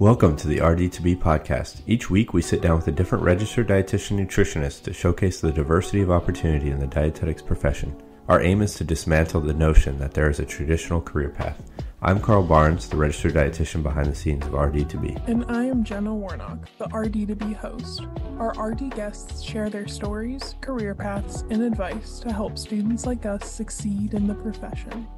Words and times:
Welcome 0.00 0.36
to 0.36 0.46
the 0.46 0.58
RD2BE 0.58 1.18
podcast. 1.18 1.80
Each 1.88 2.08
week 2.08 2.32
we 2.32 2.40
sit 2.40 2.62
down 2.62 2.76
with 2.76 2.86
a 2.86 2.92
different 2.92 3.24
registered 3.24 3.66
dietitian 3.66 4.24
nutritionist 4.24 4.84
to 4.84 4.92
showcase 4.92 5.40
the 5.40 5.50
diversity 5.50 6.02
of 6.02 6.10
opportunity 6.12 6.70
in 6.70 6.78
the 6.78 6.86
dietetics 6.86 7.42
profession. 7.42 8.00
Our 8.28 8.40
aim 8.40 8.62
is 8.62 8.74
to 8.74 8.84
dismantle 8.84 9.40
the 9.40 9.54
notion 9.54 9.98
that 9.98 10.14
there 10.14 10.30
is 10.30 10.38
a 10.38 10.46
traditional 10.46 11.00
career 11.00 11.30
path. 11.30 11.60
I'm 12.00 12.20
Carl 12.20 12.44
Barnes, 12.44 12.88
the 12.88 12.96
registered 12.96 13.34
dietitian 13.34 13.82
behind 13.82 14.06
the 14.06 14.14
scenes 14.14 14.46
of 14.46 14.52
RD2BE. 14.52 15.26
And 15.26 15.44
I 15.48 15.64
am 15.64 15.82
Jenna 15.82 16.14
Warnock, 16.14 16.60
the 16.78 16.86
RD2BE 16.86 17.56
host. 17.56 18.06
Our 18.38 18.52
RD 18.52 18.94
guests 18.94 19.42
share 19.42 19.68
their 19.68 19.88
stories, 19.88 20.54
career 20.60 20.94
paths, 20.94 21.42
and 21.50 21.60
advice 21.60 22.20
to 22.20 22.32
help 22.32 22.56
students 22.56 23.04
like 23.04 23.26
us 23.26 23.50
succeed 23.50 24.14
in 24.14 24.28
the 24.28 24.34
profession. 24.36 25.08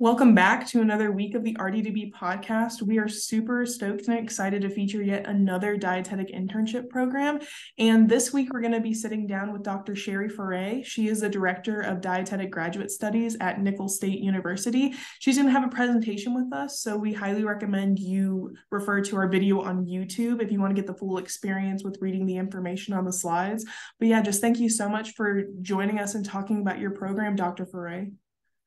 Welcome 0.00 0.34
back 0.34 0.66
to 0.68 0.80
another 0.80 1.12
week 1.12 1.34
of 1.34 1.44
the 1.44 1.52
RD2BE 1.56 2.14
podcast. 2.14 2.80
We 2.80 2.98
are 2.98 3.06
super 3.06 3.66
stoked 3.66 4.08
and 4.08 4.18
excited 4.18 4.62
to 4.62 4.70
feature 4.70 5.02
yet 5.02 5.26
another 5.26 5.76
dietetic 5.76 6.32
internship 6.32 6.88
program. 6.88 7.38
And 7.76 8.08
this 8.08 8.32
week, 8.32 8.50
we're 8.50 8.62
going 8.62 8.72
to 8.72 8.80
be 8.80 8.94
sitting 8.94 9.26
down 9.26 9.52
with 9.52 9.62
Dr. 9.62 9.94
Sherry 9.94 10.30
Foret. 10.30 10.86
She 10.86 11.08
is 11.08 11.20
the 11.20 11.28
Director 11.28 11.82
of 11.82 12.00
Dietetic 12.00 12.50
Graduate 12.50 12.90
Studies 12.90 13.36
at 13.42 13.60
Nicholls 13.60 13.96
State 13.96 14.20
University. 14.20 14.94
She's 15.18 15.36
going 15.36 15.48
to 15.48 15.52
have 15.52 15.66
a 15.66 15.76
presentation 15.76 16.34
with 16.34 16.50
us. 16.50 16.80
So 16.80 16.96
we 16.96 17.12
highly 17.12 17.44
recommend 17.44 17.98
you 17.98 18.54
refer 18.70 19.02
to 19.02 19.16
our 19.16 19.28
video 19.28 19.60
on 19.60 19.84
YouTube 19.84 20.40
if 20.40 20.50
you 20.50 20.60
want 20.60 20.74
to 20.74 20.80
get 20.80 20.86
the 20.86 20.98
full 20.98 21.18
experience 21.18 21.84
with 21.84 21.98
reading 22.00 22.24
the 22.24 22.38
information 22.38 22.94
on 22.94 23.04
the 23.04 23.12
slides. 23.12 23.66
But 23.98 24.08
yeah, 24.08 24.22
just 24.22 24.40
thank 24.40 24.60
you 24.60 24.70
so 24.70 24.88
much 24.88 25.10
for 25.10 25.42
joining 25.60 25.98
us 25.98 26.14
and 26.14 26.24
talking 26.24 26.62
about 26.62 26.78
your 26.78 26.92
program, 26.92 27.36
Dr. 27.36 27.66
Foret. 27.66 28.12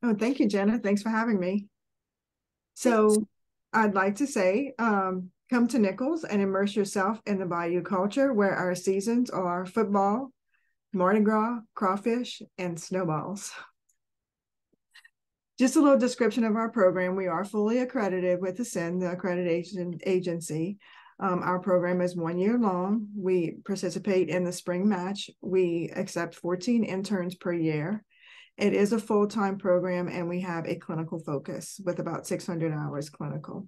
Oh, 0.03 0.13
thank 0.13 0.39
you, 0.39 0.47
Jenna. 0.49 0.79
Thanks 0.79 1.01
for 1.01 1.09
having 1.09 1.39
me. 1.39 1.67
So 2.73 3.27
I'd 3.71 3.95
like 3.95 4.17
to 4.17 4.27
say, 4.27 4.73
um, 4.77 5.29
come 5.49 5.67
to 5.69 5.79
Nicholls 5.79 6.25
and 6.25 6.41
immerse 6.41 6.75
yourself 6.75 7.21
in 7.25 7.39
the 7.39 7.45
Bayou 7.45 7.81
culture 7.81 8.33
where 8.33 8.53
our 8.53 8.75
seasons 8.75 9.29
are 9.29 9.65
football, 9.65 10.31
Mardi 10.91 11.21
Gras, 11.21 11.59
crawfish, 11.73 12.41
and 12.57 12.77
snowballs. 12.77 13.51
Just 15.57 15.77
a 15.77 15.81
little 15.81 15.97
description 15.97 16.43
of 16.43 16.55
our 16.55 16.69
program. 16.69 17.15
We 17.15 17.27
are 17.27 17.45
fully 17.45 17.79
accredited 17.79 18.41
with 18.41 18.57
the 18.57 18.63
ACEND, 18.63 19.01
the 19.01 19.15
accreditation 19.15 19.99
agency. 20.05 20.79
Um, 21.19 21.41
our 21.43 21.59
program 21.59 22.01
is 22.01 22.15
one 22.15 22.39
year 22.39 22.57
long. 22.57 23.07
We 23.15 23.57
participate 23.65 24.29
in 24.29 24.43
the 24.43 24.51
spring 24.51 24.89
match. 24.89 25.29
We 25.41 25.91
accept 25.95 26.35
14 26.35 26.83
interns 26.83 27.35
per 27.35 27.53
year. 27.53 28.03
It 28.57 28.73
is 28.73 28.93
a 28.93 28.99
full 28.99 29.27
time 29.27 29.57
program, 29.57 30.07
and 30.07 30.29
we 30.29 30.41
have 30.41 30.67
a 30.67 30.75
clinical 30.75 31.19
focus 31.19 31.79
with 31.83 31.99
about 31.99 32.27
600 32.27 32.71
hours 32.71 33.09
clinical. 33.09 33.67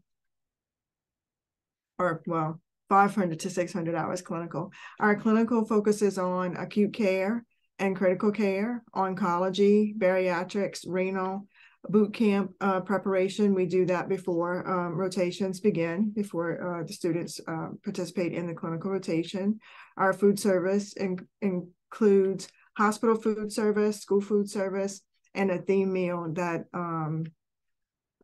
Or, 1.97 2.21
well, 2.27 2.61
500 2.89 3.39
to 3.39 3.49
600 3.49 3.95
hours 3.95 4.21
clinical. 4.21 4.71
Our 4.99 5.15
clinical 5.15 5.65
focuses 5.65 6.17
on 6.17 6.55
acute 6.55 6.93
care 6.93 7.43
and 7.79 7.95
critical 7.95 8.31
care, 8.31 8.83
oncology, 8.95 9.97
bariatrics, 9.97 10.85
renal, 10.87 11.47
boot 11.89 12.13
camp 12.13 12.51
uh, 12.61 12.81
preparation. 12.81 13.53
We 13.53 13.65
do 13.65 13.85
that 13.85 14.09
before 14.09 14.67
um, 14.69 14.95
rotations 14.95 15.59
begin, 15.59 16.11
before 16.15 16.79
uh, 16.79 16.83
the 16.83 16.93
students 16.93 17.39
uh, 17.47 17.69
participate 17.83 18.33
in 18.33 18.47
the 18.47 18.53
clinical 18.53 18.91
rotation. 18.91 19.59
Our 19.97 20.13
food 20.13 20.39
service 20.39 20.93
in- 20.93 21.27
includes 21.41 22.47
hospital 22.77 23.15
food 23.15 23.51
service, 23.51 24.01
school 24.01 24.21
food 24.21 24.49
service, 24.49 25.01
and 25.33 25.51
a 25.51 25.57
theme 25.57 25.91
meal 25.91 26.27
that 26.33 26.65
um, 26.73 27.25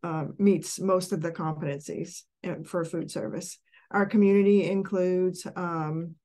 uh, 0.04 0.26
meets 0.38 0.80
most 0.80 1.12
of 1.12 1.22
the 1.22 1.32
competencies 1.32 2.22
for 2.66 2.84
food 2.84 3.12
service. 3.12 3.58
Our 3.92 4.06
community 4.06 4.70
includes 4.70 5.46
um, 5.56 6.16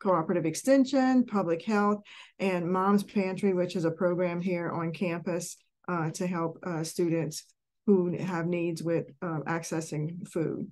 cooperative 0.00 0.46
extension, 0.46 1.24
public 1.24 1.62
health, 1.62 2.02
and 2.38 2.70
Mom's 2.70 3.02
Pantry, 3.02 3.54
which 3.54 3.76
is 3.76 3.84
a 3.84 3.90
program 3.90 4.40
here 4.40 4.70
on 4.70 4.92
campus 4.92 5.56
uh, 5.88 6.10
to 6.10 6.26
help 6.26 6.58
uh, 6.64 6.84
students 6.84 7.44
who 7.86 8.16
have 8.18 8.46
needs 8.46 8.82
with 8.82 9.06
uh, 9.22 9.40
accessing 9.46 10.26
food. 10.28 10.70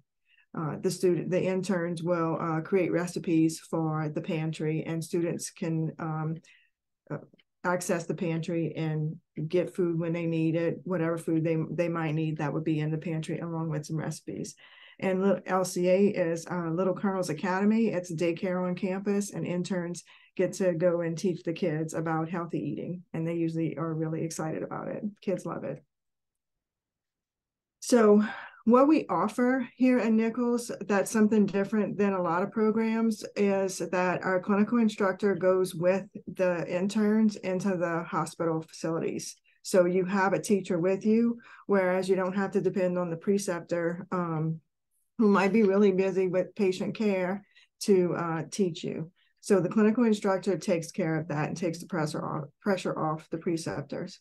Uh, 0.56 0.76
the 0.80 0.90
student, 0.90 1.30
the 1.30 1.42
interns 1.42 2.02
will 2.02 2.38
uh, 2.40 2.60
create 2.60 2.92
recipes 2.92 3.58
for 3.58 4.10
the 4.14 4.20
pantry, 4.20 4.84
and 4.86 5.02
students 5.02 5.50
can 5.50 5.92
um, 5.98 6.34
uh, 6.36 6.40
access 7.64 8.06
the 8.06 8.14
pantry 8.14 8.72
and 8.76 9.16
get 9.48 9.74
food 9.74 9.98
when 9.98 10.12
they 10.12 10.26
need 10.26 10.54
it, 10.54 10.80
whatever 10.84 11.18
food 11.18 11.44
they 11.44 11.56
they 11.70 11.88
might 11.88 12.14
need 12.14 12.38
that 12.38 12.52
would 12.52 12.64
be 12.64 12.80
in 12.80 12.90
the 12.90 12.98
pantry 12.98 13.40
along 13.40 13.68
with 13.68 13.84
some 13.86 13.96
recipes. 13.96 14.54
And 14.98 15.20
LCA 15.44 16.12
is 16.16 16.46
uh, 16.50 16.70
Little 16.70 16.94
Colonels 16.94 17.28
Academy. 17.28 17.88
It's 17.88 18.10
a 18.10 18.16
daycare 18.16 18.66
on 18.66 18.74
campus, 18.74 19.30
and 19.30 19.46
interns 19.46 20.04
get 20.36 20.54
to 20.54 20.72
go 20.72 21.02
and 21.02 21.18
teach 21.18 21.42
the 21.42 21.52
kids 21.52 21.92
about 21.92 22.30
healthy 22.30 22.60
eating, 22.60 23.02
and 23.12 23.26
they 23.26 23.34
usually 23.34 23.76
are 23.76 23.92
really 23.92 24.22
excited 24.22 24.62
about 24.62 24.88
it. 24.88 25.04
Kids 25.20 25.44
love 25.44 25.64
it. 25.64 25.84
So 27.80 28.24
what 28.66 28.88
we 28.88 29.06
offer 29.08 29.68
here 29.76 30.00
at 30.00 30.12
Nicholls 30.12 30.72
that's 30.88 31.12
something 31.12 31.46
different 31.46 31.96
than 31.96 32.14
a 32.14 32.22
lot 32.22 32.42
of 32.42 32.50
programs 32.50 33.24
is 33.36 33.78
that 33.78 34.24
our 34.24 34.40
clinical 34.40 34.78
instructor 34.78 35.36
goes 35.36 35.72
with 35.72 36.04
the 36.34 36.66
interns 36.68 37.36
into 37.36 37.76
the 37.76 38.02
hospital 38.02 38.60
facilities. 38.60 39.36
So 39.62 39.84
you 39.84 40.04
have 40.04 40.32
a 40.32 40.42
teacher 40.42 40.80
with 40.80 41.06
you, 41.06 41.38
whereas 41.68 42.08
you 42.08 42.16
don't 42.16 42.34
have 42.34 42.50
to 42.52 42.60
depend 42.60 42.98
on 42.98 43.08
the 43.08 43.16
preceptor 43.16 44.04
um, 44.10 44.58
who 45.18 45.28
might 45.28 45.52
be 45.52 45.62
really 45.62 45.92
busy 45.92 46.26
with 46.26 46.56
patient 46.56 46.96
care 46.96 47.46
to 47.82 48.16
uh, 48.16 48.42
teach 48.50 48.82
you. 48.82 49.12
So 49.42 49.60
the 49.60 49.68
clinical 49.68 50.02
instructor 50.02 50.58
takes 50.58 50.90
care 50.90 51.14
of 51.14 51.28
that 51.28 51.46
and 51.46 51.56
takes 51.56 51.78
the 51.78 51.86
pressure 51.86 52.24
off, 52.24 52.46
pressure 52.60 52.98
off 52.98 53.30
the 53.30 53.38
preceptors. 53.38 54.18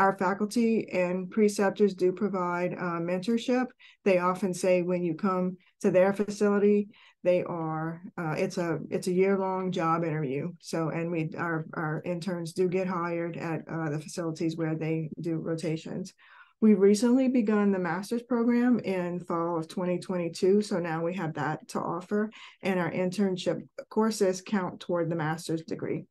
Our 0.00 0.16
faculty 0.16 0.88
and 0.88 1.30
preceptors 1.30 1.92
do 1.92 2.10
provide 2.10 2.72
uh, 2.72 3.00
mentorship. 3.00 3.66
They 4.02 4.16
often 4.16 4.54
say 4.54 4.80
when 4.80 5.04
you 5.04 5.14
come 5.14 5.58
to 5.82 5.90
their 5.90 6.14
facility, 6.14 6.88
they 7.22 7.42
are 7.42 8.00
uh, 8.16 8.34
it's 8.38 8.56
a 8.56 8.78
it's 8.88 9.08
a 9.08 9.12
year 9.12 9.36
long 9.36 9.70
job 9.72 10.02
interview. 10.02 10.52
So 10.58 10.88
and 10.88 11.10
we 11.10 11.34
our 11.36 11.66
our 11.74 12.00
interns 12.06 12.54
do 12.54 12.66
get 12.66 12.86
hired 12.86 13.36
at 13.36 13.68
uh, 13.70 13.90
the 13.90 14.00
facilities 14.00 14.56
where 14.56 14.74
they 14.74 15.10
do 15.20 15.36
rotations. 15.36 16.14
We've 16.62 16.80
recently 16.80 17.28
begun 17.28 17.70
the 17.70 17.78
master's 17.78 18.22
program 18.22 18.78
in 18.78 19.20
fall 19.20 19.58
of 19.58 19.68
2022. 19.68 20.62
So 20.62 20.78
now 20.78 21.04
we 21.04 21.12
have 21.16 21.34
that 21.34 21.68
to 21.68 21.78
offer, 21.78 22.30
and 22.62 22.80
our 22.80 22.90
internship 22.90 23.68
courses 23.90 24.40
count 24.40 24.80
toward 24.80 25.10
the 25.10 25.16
master's 25.16 25.62
degree. 25.64 26.06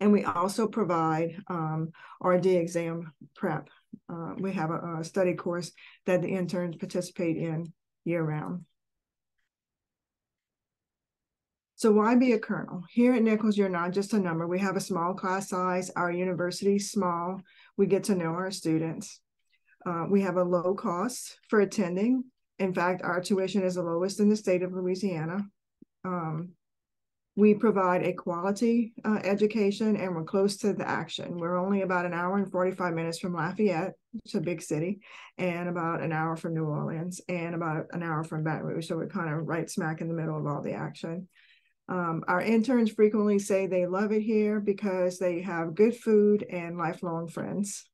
And 0.00 0.12
we 0.12 0.24
also 0.24 0.68
provide 0.68 1.36
um, 1.48 1.90
RD 2.22 2.46
exam 2.46 3.12
prep. 3.34 3.68
Uh, 4.08 4.34
we 4.38 4.52
have 4.52 4.70
a, 4.70 4.98
a, 5.00 5.04
study 5.04 5.34
course 5.34 5.72
that 6.06 6.22
the 6.22 6.28
interns 6.28 6.76
participate 6.76 7.36
in 7.36 7.72
year 8.04 8.22
round. 8.22 8.64
So 11.74 11.92
why 11.92 12.16
be 12.16 12.32
a 12.32 12.38
colonel? 12.38 12.82
Here 12.90 13.14
at 13.14 13.22
Nicholls, 13.22 13.56
you're 13.56 13.68
not 13.68 13.92
just 13.92 14.12
a 14.12 14.18
number. 14.18 14.46
We 14.46 14.58
have 14.58 14.76
a 14.76 14.80
small 14.80 15.14
class 15.14 15.48
size. 15.48 15.90
Our 15.90 16.10
university 16.10 16.76
is 16.76 16.90
small. 16.90 17.40
We 17.76 17.86
get 17.86 18.04
to 18.04 18.16
know 18.16 18.30
our 18.30 18.50
students. 18.50 19.20
Uh, 19.86 20.06
we 20.10 20.22
have 20.22 20.36
a 20.36 20.42
low 20.42 20.74
cost 20.74 21.38
for 21.48 21.60
attending. 21.60 22.24
In 22.58 22.74
fact, 22.74 23.02
our 23.02 23.20
tuition 23.20 23.62
is 23.62 23.76
the 23.76 23.82
lowest 23.82 24.18
in 24.18 24.28
the 24.28 24.36
state 24.36 24.62
of 24.62 24.72
Louisiana. 24.72 25.44
Um, 26.04 26.54
we 27.38 27.54
provide 27.54 28.02
a 28.02 28.12
quality 28.12 28.92
uh, 29.04 29.20
education 29.22 29.94
and 29.94 30.12
we're 30.12 30.24
close 30.24 30.56
to 30.56 30.72
the 30.72 30.88
action. 30.88 31.38
We're 31.38 31.56
only 31.56 31.82
about 31.82 32.04
an 32.04 32.12
hour 32.12 32.36
and 32.36 32.50
45 32.50 32.92
minutes 32.94 33.20
from 33.20 33.32
Lafayette, 33.32 33.92
it's 34.24 34.34
a 34.34 34.40
big 34.40 34.60
city, 34.60 35.02
and 35.38 35.68
about 35.68 36.00
an 36.00 36.10
hour 36.10 36.34
from 36.34 36.54
New 36.54 36.64
Orleans 36.64 37.20
and 37.28 37.54
about 37.54 37.86
an 37.92 38.02
hour 38.02 38.24
from 38.24 38.42
Baton 38.42 38.64
Rouge. 38.64 38.88
So 38.88 38.96
we're 38.96 39.06
kind 39.06 39.32
of 39.32 39.46
right 39.46 39.70
smack 39.70 40.00
in 40.00 40.08
the 40.08 40.14
middle 40.14 40.36
of 40.36 40.48
all 40.48 40.62
the 40.62 40.72
action. 40.72 41.28
Um, 41.88 42.24
our 42.26 42.42
interns 42.42 42.90
frequently 42.90 43.38
say 43.38 43.68
they 43.68 43.86
love 43.86 44.10
it 44.10 44.22
here 44.22 44.58
because 44.58 45.20
they 45.20 45.40
have 45.42 45.76
good 45.76 45.96
food 45.96 46.44
and 46.50 46.76
lifelong 46.76 47.28
friends. 47.28 47.88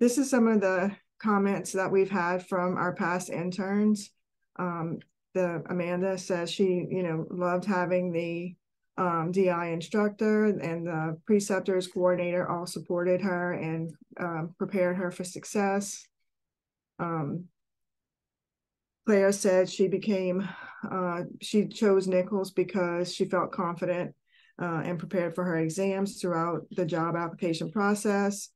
This 0.00 0.18
is 0.18 0.28
some 0.28 0.46
of 0.46 0.60
the 0.60 0.94
comments 1.18 1.72
that 1.72 1.90
we've 1.90 2.10
had 2.10 2.46
from 2.46 2.76
our 2.76 2.94
past 2.94 3.30
interns. 3.30 4.10
Um, 4.58 4.98
the 5.34 5.62
Amanda 5.68 6.18
says 6.18 6.50
she, 6.50 6.86
you 6.90 7.02
know, 7.02 7.26
loved 7.30 7.64
having 7.64 8.12
the 8.12 8.54
um, 8.98 9.32
DI 9.32 9.68
instructor 9.68 10.46
and 10.46 10.86
the 10.86 11.18
preceptors 11.24 11.86
coordinator 11.86 12.48
all 12.48 12.66
supported 12.66 13.20
her 13.22 13.52
and 13.52 13.94
um, 14.18 14.54
prepared 14.58 14.96
her 14.96 15.10
for 15.10 15.24
success. 15.24 16.06
Um, 16.98 17.44
Claire 19.06 19.32
said 19.32 19.70
she 19.70 19.88
became, 19.88 20.46
uh, 20.90 21.22
she 21.40 21.66
chose 21.66 22.06
Nicholls 22.06 22.50
because 22.50 23.14
she 23.14 23.24
felt 23.24 23.52
confident 23.52 24.14
uh, 24.60 24.82
and 24.84 24.98
prepared 24.98 25.34
for 25.34 25.44
her 25.44 25.56
exams 25.56 26.20
throughout 26.20 26.66
the 26.72 26.84
job 26.84 27.16
application 27.16 27.70
process. 27.70 28.50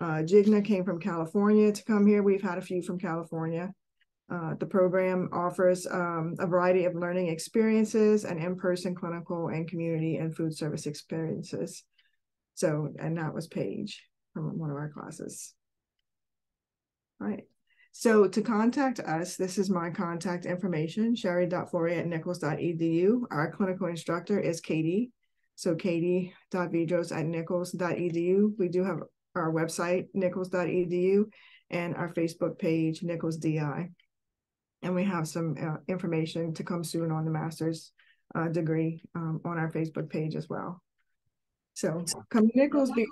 Uh, 0.00 0.22
Jigna 0.22 0.64
came 0.64 0.84
from 0.84 1.00
California 1.00 1.72
to 1.72 1.84
come 1.84 2.06
here. 2.06 2.22
We've 2.22 2.42
had 2.42 2.58
a 2.58 2.62
few 2.62 2.82
from 2.82 3.00
California. 3.00 3.74
Uh, 4.30 4.54
the 4.60 4.66
program 4.66 5.28
offers 5.32 5.86
um, 5.86 6.34
a 6.38 6.46
variety 6.46 6.84
of 6.84 6.94
learning 6.94 7.28
experiences 7.28 8.24
and 8.24 8.38
in-person 8.38 8.94
clinical 8.94 9.48
and 9.48 9.68
community 9.68 10.16
and 10.16 10.36
food 10.36 10.54
service 10.54 10.86
experiences. 10.86 11.82
So, 12.54 12.92
and 12.98 13.16
that 13.16 13.32
was 13.32 13.46
Paige 13.46 14.02
from 14.34 14.58
one 14.58 14.70
of 14.70 14.76
our 14.76 14.90
classes. 14.90 15.54
All 17.20 17.28
right. 17.28 17.44
So 17.92 18.28
to 18.28 18.42
contact 18.42 19.00
us, 19.00 19.36
this 19.36 19.58
is 19.58 19.70
my 19.70 19.90
contact 19.90 20.44
information, 20.44 21.16
sherry.foret 21.16 21.98
at 21.98 22.06
nicholls.edu. 22.06 23.22
Our 23.30 23.50
clinical 23.50 23.86
instructor 23.86 24.38
is 24.38 24.60
Katie. 24.60 25.10
So 25.56 25.74
katie.vidros 25.74 27.16
at 27.16 27.26
nicholls.edu. 27.26 28.52
We 28.58 28.68
do 28.68 28.84
have 28.84 28.98
our 29.34 29.52
website, 29.52 30.06
nicholls.edu, 30.14 31.24
and 31.70 31.96
our 31.96 32.12
Facebook 32.12 32.58
page, 32.58 33.02
Nicholls 33.02 33.38
DI. 33.38 33.90
And 34.82 34.94
we 34.94 35.04
have 35.04 35.26
some 35.26 35.56
uh, 35.60 35.76
information 35.88 36.54
to 36.54 36.64
come 36.64 36.84
soon 36.84 37.10
on 37.10 37.24
the 37.24 37.30
master's 37.30 37.92
uh, 38.34 38.48
degree 38.48 39.02
um, 39.14 39.40
on 39.44 39.58
our 39.58 39.70
Facebook 39.70 40.08
page 40.08 40.36
as 40.36 40.48
well. 40.48 40.82
So 41.74 42.04
come 42.30 42.48
to 42.48 42.58
Nicholls. 42.58 42.90
Be- 42.92 43.06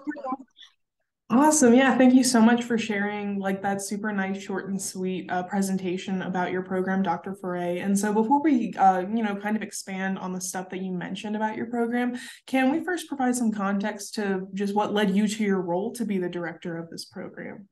Awesome. 1.29 1.75
Yeah. 1.75 1.99
Thank 1.99 2.15
you 2.15 2.23
so 2.23 2.41
much 2.41 2.63
for 2.63 2.79
sharing 2.79 3.41
like 3.41 3.61
that 3.63 3.83
super 3.83 4.13
nice, 4.13 4.41
short 4.41 4.69
and 4.69 4.81
sweet 4.81 5.29
uh, 5.29 5.43
presentation 5.43 6.23
about 6.23 6.53
your 6.53 6.63
program, 6.63 7.03
Dr. 7.03 7.35
Foret. 7.35 7.79
And 7.79 7.99
so 7.99 8.13
before 8.13 8.41
we, 8.41 8.73
uh, 8.75 9.01
you 9.01 9.25
know, 9.25 9.35
kind 9.35 9.57
of 9.57 9.63
expand 9.63 10.21
on 10.21 10.33
the 10.33 10.41
stuff 10.41 10.71
that 10.71 10.83
you 10.83 10.93
mentioned 10.93 11.35
about 11.35 11.57
your 11.57 11.67
program, 11.67 12.17
can 12.47 12.71
we 12.71 12.85
first 12.85 13.09
provide 13.09 13.35
some 13.35 13.51
context 13.51 14.15
to 14.15 14.47
just 14.55 14.73
what 14.73 14.95
led 14.95 15.17
you 15.17 15.27
to 15.27 15.43
your 15.43 15.61
role 15.61 15.93
to 15.95 16.05
be 16.05 16.19
the 16.19 16.29
director 16.29 16.77
of 16.77 16.91
this 16.91 17.07
program? 17.07 17.69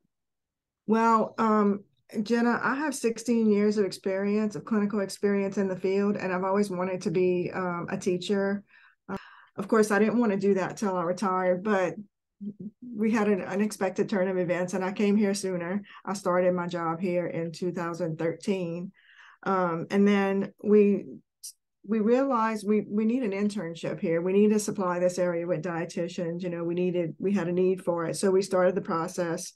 Well, 0.88 1.36
um, 1.38 1.84
Jenna, 2.22 2.60
I 2.62 2.74
have 2.74 2.94
16 2.94 3.50
years 3.50 3.78
of 3.78 3.84
experience, 3.84 4.56
of 4.56 4.64
clinical 4.64 5.00
experience 5.00 5.58
in 5.58 5.68
the 5.68 5.76
field, 5.76 6.16
and 6.16 6.32
I've 6.32 6.44
always 6.44 6.70
wanted 6.70 7.02
to 7.02 7.10
be 7.10 7.50
um, 7.52 7.86
a 7.90 7.96
teacher. 7.96 8.62
Uh, 9.08 9.16
of 9.56 9.68
course, 9.68 9.90
I 9.90 9.98
didn't 9.98 10.18
want 10.18 10.32
to 10.32 10.38
do 10.38 10.54
that 10.54 10.76
till 10.76 10.96
I 10.96 11.02
retired, 11.02 11.64
but 11.64 11.94
we 12.94 13.10
had 13.10 13.28
an 13.28 13.42
unexpected 13.42 14.08
turn 14.08 14.28
of 14.28 14.38
events 14.38 14.74
and 14.74 14.84
I 14.84 14.92
came 14.92 15.16
here 15.16 15.34
sooner. 15.34 15.82
I 16.04 16.14
started 16.14 16.52
my 16.54 16.66
job 16.66 17.00
here 17.00 17.26
in 17.26 17.52
2013. 17.52 18.92
Um, 19.44 19.86
and 19.90 20.06
then 20.06 20.52
we 20.62 21.04
we 21.86 22.00
realized 22.00 22.66
we 22.66 22.86
we 22.88 23.04
need 23.04 23.22
an 23.22 23.32
internship 23.32 24.00
here. 24.00 24.22
We 24.22 24.32
need 24.32 24.50
to 24.50 24.58
supply 24.58 24.98
this 24.98 25.18
area 25.18 25.46
with 25.46 25.62
dietitians. 25.62 26.42
You 26.42 26.48
know, 26.50 26.64
we 26.64 26.74
needed 26.74 27.14
we 27.18 27.32
had 27.32 27.48
a 27.48 27.52
need 27.52 27.82
for 27.82 28.06
it. 28.06 28.16
So 28.16 28.30
we 28.30 28.42
started 28.42 28.74
the 28.74 28.80
process 28.80 29.52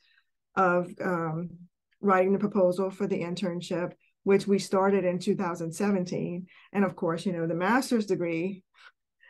of 0.54 0.90
um, 1.02 1.50
writing 2.00 2.32
the 2.32 2.38
proposal 2.38 2.90
for 2.90 3.06
the 3.06 3.20
internship, 3.20 3.92
which 4.24 4.46
we 4.46 4.58
started 4.58 5.04
in 5.04 5.18
2017. 5.18 6.46
And 6.72 6.84
of 6.84 6.96
course, 6.96 7.26
you 7.26 7.32
know, 7.32 7.46
the 7.46 7.54
master's 7.54 8.06
degree 8.06 8.62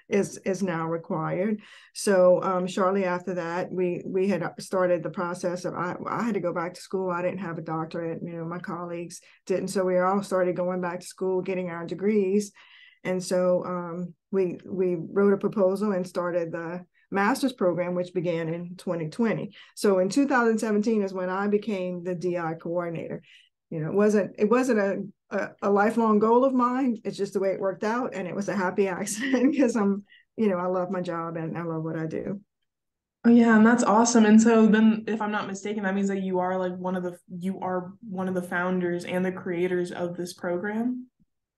is 0.09 0.39
is 0.39 0.63
now 0.63 0.89
required. 0.89 1.61
So 1.95 2.43
um, 2.43 2.67
shortly 2.67 3.05
after 3.05 3.35
that, 3.35 3.71
we 3.71 4.03
we 4.07 4.29
had 4.29 4.43
started 4.59 5.03
the 5.03 5.11
process 5.11 5.65
of 5.65 5.75
I, 5.75 5.97
I 6.09 6.23
had 6.23 6.35
to 6.35 6.41
go 6.41 6.53
back 6.53 6.75
to 6.75 6.81
school. 6.81 7.11
I 7.11 7.23
didn't 7.23 7.41
have 7.41 7.59
a 7.59 7.63
doctorate. 7.63 8.21
You 8.23 8.33
know, 8.33 8.45
my 8.45 8.59
colleagues 8.59 9.21
didn't. 9.47 9.69
So 9.69 9.85
we 9.85 9.99
all 9.99 10.23
started 10.23 10.57
going 10.57 10.81
back 10.81 11.01
to 11.01 11.07
school, 11.07 11.43
getting 11.43 11.71
our 11.71 11.87
degrees, 11.87 12.53
and 13.09 13.25
so 13.25 13.65
um, 13.65 14.15
we 14.31 14.59
we 14.67 14.97
wrote 14.97 15.33
a 15.33 15.39
proposal 15.39 15.93
and 15.93 16.07
started 16.07 16.53
the 16.53 16.85
master's 17.11 17.55
program, 17.55 17.95
which 17.95 18.13
began 18.13 18.53
in 18.53 18.77
2020. 18.77 19.55
So 19.75 19.99
in 19.99 20.11
2017 20.11 21.03
is 21.03 21.15
when 21.15 21.31
I 21.31 21.49
became 21.49 22.05
the 22.05 22.15
DI 22.15 22.55
coordinator. 22.61 23.23
You 23.71 23.81
know, 23.81 23.89
it 23.89 23.95
wasn't 23.95 24.35
it 24.39 24.51
wasn't 24.51 24.79
a 24.79 25.05
a, 25.31 25.49
a, 25.63 25.71
lifelong 25.71 26.19
goal 26.19 26.45
of 26.45 26.55
mine. 26.55 26.99
It's 27.05 27.17
just 27.17 27.33
the 27.33 27.41
way 27.41 27.51
it 27.51 27.61
worked 27.61 27.85
out, 27.85 28.15
and 28.15 28.29
it 28.29 28.35
was 28.35 28.49
a 28.49 28.57
happy 28.57 28.89
accident 29.01 29.53
because 29.53 29.75
I'm, 29.77 30.05
you 30.37 30.49
know, 30.49 30.57
I 30.57 30.67
love 30.67 30.91
my 30.91 31.03
job 31.03 31.37
and 31.37 31.57
I 31.57 31.63
love 31.63 31.83
what 31.83 31.99
I 31.99 32.07
do. 32.07 32.41
Oh 33.25 33.31
yeah, 33.31 33.57
and 33.57 33.67
that's 33.67 33.85
awesome. 33.85 34.27
And 34.27 34.41
so 34.41 34.67
then, 34.67 35.05
if 35.07 35.21
I'm 35.21 35.33
not 35.33 35.47
mistaken, 35.47 35.83
that 35.85 35.95
means 35.95 36.09
that 36.09 36.23
you 36.23 36.41
are 36.41 36.59
like 36.59 36.77
one 36.77 36.95
of 36.95 37.03
the 37.03 37.19
you 37.29 37.59
are 37.61 37.93
one 38.09 38.29
of 38.29 38.35
the 38.35 38.43
founders 38.43 39.05
and 39.07 39.25
the 39.25 39.33
creators 39.33 39.93
of 39.93 40.17
this 40.17 40.35
program. 40.35 41.07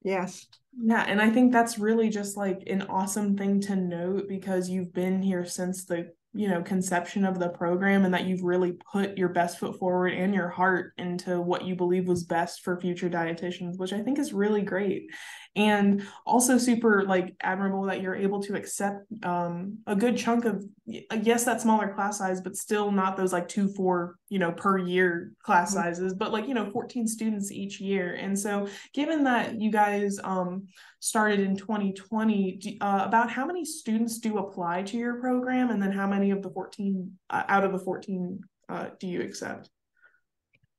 Yes. 0.03 0.47
Yeah, 0.83 1.03
and 1.07 1.21
I 1.21 1.31
think 1.31 1.53
that's 1.53 1.79
really 1.79 2.09
just 2.09 2.37
like 2.37 2.63
an 2.69 2.83
awesome 2.83 3.37
thing 3.37 3.61
to 3.63 3.77
note 3.77 4.29
because 4.29 4.69
you've 4.69 4.93
been 4.93 5.21
here 5.21 5.45
since 5.45 5.85
the 5.85 6.13
you 6.33 6.49
know 6.49 6.63
conception 6.63 7.25
of 7.25 7.41
the 7.41 7.49
program 7.49 8.05
and 8.05 8.15
that 8.15 8.25
you've 8.25 8.45
really 8.45 8.73
put 8.93 9.19
your 9.19 9.29
best 9.29 9.59
foot 9.59 9.77
forward 9.79 10.15
and 10.15 10.33
your 10.33 10.49
heart 10.49 10.93
into 10.97 11.41
what 11.41 11.65
you 11.65 11.75
believe 11.75 12.07
was 12.07 12.23
best 12.23 12.63
for 12.63 12.81
future 12.81 13.11
dietitians 13.11 13.79
which 13.79 13.93
i 13.93 14.01
think 14.01 14.19
is 14.19 14.33
really 14.33 14.63
great 14.63 15.11
and 15.57 16.07
also 16.25 16.57
super 16.57 17.03
like 17.03 17.35
admirable 17.41 17.83
that 17.83 18.01
you're 18.01 18.15
able 18.15 18.41
to 18.41 18.55
accept 18.55 19.05
um, 19.25 19.79
a 19.89 19.97
good 19.97 20.17
chunk 20.17 20.45
of 20.45 20.65
yes 20.87 21.45
that 21.45 21.61
smaller 21.61 21.93
class 21.93 22.19
size 22.19 22.41
but 22.41 22.55
still 22.55 22.93
not 22.93 23.17
those 23.17 23.33
like 23.33 23.49
two 23.49 23.69
four 23.75 24.15
you 24.29 24.39
know 24.39 24.53
per 24.53 24.79
year 24.79 25.33
class 25.43 25.75
mm-hmm. 25.75 25.83
sizes 25.83 26.15
but 26.15 26.33
like 26.33 26.47
you 26.47 26.55
know 26.55 26.71
14 26.71 27.09
students 27.09 27.51
each 27.51 27.81
year 27.81 28.15
and 28.15 28.39
so 28.39 28.69
given 28.95 29.25
that 29.25 29.61
you 29.61 29.73
guys 29.73 30.21
um, 30.23 30.69
started 31.01 31.41
in 31.41 31.57
2020 31.57 32.79
uh, 32.81 33.03
about 33.05 33.31
how 33.31 33.47
many 33.47 33.65
students 33.65 34.19
do 34.19 34.39
apply 34.39 34.83
to 34.83 34.97
your 34.97 35.15
program 35.15 35.71
and 35.71 35.83
then 35.83 35.91
how 35.91 36.07
many 36.07 36.31
of 36.31 36.43
the 36.43 36.51
14 36.51 37.11
uh, 37.31 37.43
out 37.49 37.65
of 37.65 37.73
the 37.73 37.79
14 37.79 38.41
uh, 38.69 38.91
do 38.99 39.07
you 39.07 39.23
accept? 39.23 39.71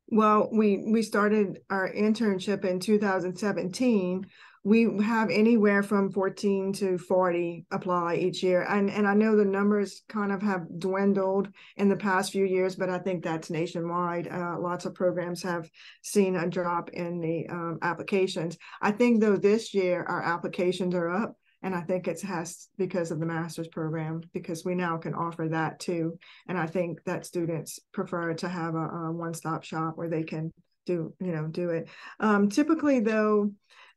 Well 0.08 0.50
we 0.52 0.84
we 0.92 1.02
started 1.02 1.60
our 1.70 1.92
internship 1.92 2.66
in 2.66 2.80
2017 2.80 4.26
we 4.64 4.88
have 5.04 5.32
anywhere 5.32 5.82
from 5.82 6.12
14 6.12 6.74
to 6.74 6.98
40 6.98 7.66
apply 7.72 8.16
each 8.16 8.44
year. 8.44 8.64
And 8.64 8.92
and 8.92 9.08
i 9.08 9.14
know 9.14 9.36
the 9.36 9.46
numbers 9.46 10.04
kind 10.08 10.32
of 10.32 10.42
have 10.42 10.68
dwindled 10.80 11.50
in 11.78 11.90
the 11.90 11.96
past 11.96 12.32
few 12.32 12.46
years 12.46 12.76
but 12.76 12.90
i 12.90 13.00
think 13.00 13.24
that's 13.24 13.50
nationwide. 13.50 14.28
Uh, 14.28 14.58
lots 14.60 14.86
of 14.86 14.94
programs 14.94 15.42
have 15.44 15.70
seen 16.04 16.36
a 16.36 16.48
drop 16.48 16.90
in 16.92 17.20
the 17.20 17.48
um, 17.50 17.80
applications. 17.82 18.58
I 18.82 18.92
think 18.92 19.20
though 19.20 19.38
this 19.38 19.74
year 19.74 20.04
our 20.04 20.22
applications 20.22 20.94
are 20.94 21.10
up 21.10 21.36
and 21.64 21.74
i 21.74 21.82
think 21.82 22.08
it 22.08 22.22
has 22.22 22.70
because 22.78 23.10
of 23.12 23.20
the 23.20 23.26
master's 23.26 23.68
program 23.68 24.22
because 24.34 24.64
we 24.64 24.76
now 24.76 24.98
can 24.98 25.16
offer 25.16 25.48
that 25.50 25.80
too. 25.80 26.20
And 26.48 26.58
i 26.58 26.68
think 26.68 27.04
that 27.06 27.26
students 27.26 27.80
prefer 27.92 28.36
to 28.36 28.48
have 28.48 28.76
a, 28.76 28.88
a 28.90 29.12
one-stop 29.12 29.64
shop 29.64 29.98
where 29.98 30.10
they 30.10 30.24
can 30.24 30.52
do 30.86 31.14
you 31.20 31.32
know 31.32 31.48
do 31.48 31.70
it. 31.72 31.90
Um, 32.20 32.50
typically 32.50 33.00
though 33.00 33.52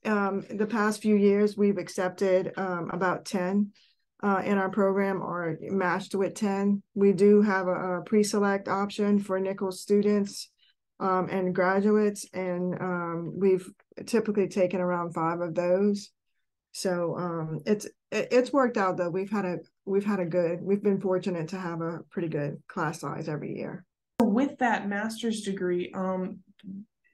um, 0.05 0.45
the 0.51 0.67
past 0.67 1.03
few 1.03 1.17
years, 1.17 1.57
we've 1.57 1.79
accepted 1.79 2.53
um, 2.57 2.91
about 2.93 3.25
10 3.25 3.73
uh, 4.23 4.43
in 4.45 4.59
our 4.59 4.71
program 4.71 5.23
or 5.23 5.59
matched 5.61 6.15
with 6.15 6.35
10. 6.35 6.83
We 6.95 7.13
do 7.13 7.43
have 7.43 7.67
a, 7.69 7.99
a 7.99 8.03
pre-select 8.03 8.69
option 8.69 9.19
for 9.19 9.39
Nicholls 9.39 9.81
students 9.81 10.51
um, 11.01 11.29
and 11.31 11.55
graduates, 11.55 12.27
and 12.33 12.75
um, 12.81 13.33
we've 13.37 13.69
typically 14.07 14.49
taken 14.49 14.81
around 14.81 15.13
five 15.13 15.41
of 15.41 15.55
those. 15.55 16.11
So 16.73 17.17
um, 17.19 17.61
it's 17.67 17.85
it, 18.11 18.29
it's 18.31 18.53
worked 18.53 18.77
out 18.77 18.97
though. 18.97 19.11
We've 19.11 19.31
had 19.31 19.45
a 19.45 19.59
we've 19.85 20.05
had 20.05 20.21
a 20.21 20.25
good. 20.25 20.61
We've 20.63 20.83
been 20.83 21.01
fortunate 21.01 21.49
to 21.49 21.59
have 21.59 21.81
a 21.81 22.01
pretty 22.11 22.29
good 22.29 22.63
class 22.69 23.01
size 23.01 23.29
every 23.29 23.57
year. 23.57 23.85
With 24.21 24.59
that 24.59 24.89
master's 24.89 25.43
degree, 25.43 25.93
um, 25.95 26.41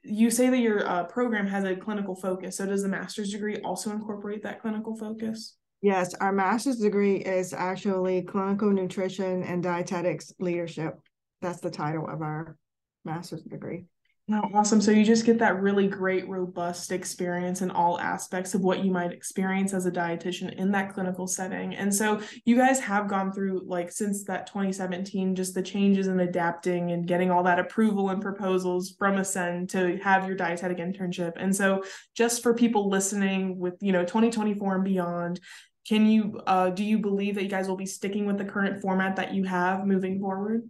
you 0.03 0.31
say 0.31 0.49
that 0.49 0.59
your 0.59 0.87
uh, 0.87 1.03
program 1.05 1.47
has 1.47 1.63
a 1.63 1.75
clinical 1.75 2.15
focus. 2.15 2.57
So 2.57 2.65
does 2.65 2.83
the 2.83 2.89
master's 2.89 3.31
degree 3.31 3.57
also 3.63 3.91
incorporate 3.91 4.43
that 4.43 4.61
clinical 4.61 4.95
focus? 4.95 5.57
Yes, 5.81 6.13
our 6.15 6.31
master's 6.31 6.77
degree 6.77 7.17
is 7.17 7.53
actually 7.53 8.21
clinical 8.21 8.71
nutrition 8.71 9.43
and 9.43 9.63
dietetics 9.63 10.31
leadership. 10.39 10.99
That's 11.41 11.59
the 11.59 11.71
title 11.71 12.07
of 12.07 12.21
our 12.21 12.55
master's 13.03 13.41
degree. 13.41 13.85
Awesome. 14.33 14.79
So 14.79 14.91
you 14.91 15.03
just 15.03 15.25
get 15.25 15.39
that 15.39 15.61
really 15.61 15.87
great, 15.87 16.29
robust 16.29 16.93
experience 16.93 17.61
in 17.61 17.69
all 17.69 17.99
aspects 17.99 18.53
of 18.53 18.61
what 18.61 18.85
you 18.85 18.89
might 18.89 19.11
experience 19.11 19.73
as 19.73 19.85
a 19.87 19.91
dietitian 19.91 20.53
in 20.55 20.71
that 20.71 20.93
clinical 20.93 21.27
setting. 21.27 21.75
And 21.75 21.93
so 21.93 22.21
you 22.45 22.55
guys 22.55 22.79
have 22.79 23.09
gone 23.09 23.33
through, 23.33 23.63
like, 23.65 23.91
since 23.91 24.23
that 24.25 24.47
2017, 24.47 25.35
just 25.35 25.53
the 25.53 25.61
changes 25.61 26.07
and 26.07 26.21
adapting 26.21 26.91
and 26.91 27.05
getting 27.05 27.29
all 27.29 27.43
that 27.43 27.59
approval 27.59 28.09
and 28.09 28.21
proposals 28.21 28.95
from 28.97 29.17
ACEND 29.17 29.69
to 29.71 29.97
have 29.97 30.25
your 30.27 30.35
dietetic 30.37 30.77
internship. 30.77 31.33
And 31.35 31.53
so, 31.53 31.83
just 32.15 32.41
for 32.41 32.53
people 32.53 32.89
listening 32.89 33.57
with, 33.57 33.73
you 33.81 33.91
know, 33.91 34.05
2024 34.05 34.75
and 34.75 34.83
beyond, 34.85 35.41
can 35.85 36.05
you, 36.05 36.39
uh, 36.47 36.69
do 36.69 36.85
you 36.85 36.99
believe 36.99 37.35
that 37.35 37.43
you 37.43 37.49
guys 37.49 37.67
will 37.67 37.75
be 37.75 37.85
sticking 37.85 38.27
with 38.27 38.37
the 38.37 38.45
current 38.45 38.81
format 38.81 39.17
that 39.17 39.33
you 39.33 39.43
have 39.43 39.85
moving 39.85 40.19
forward? 40.21 40.69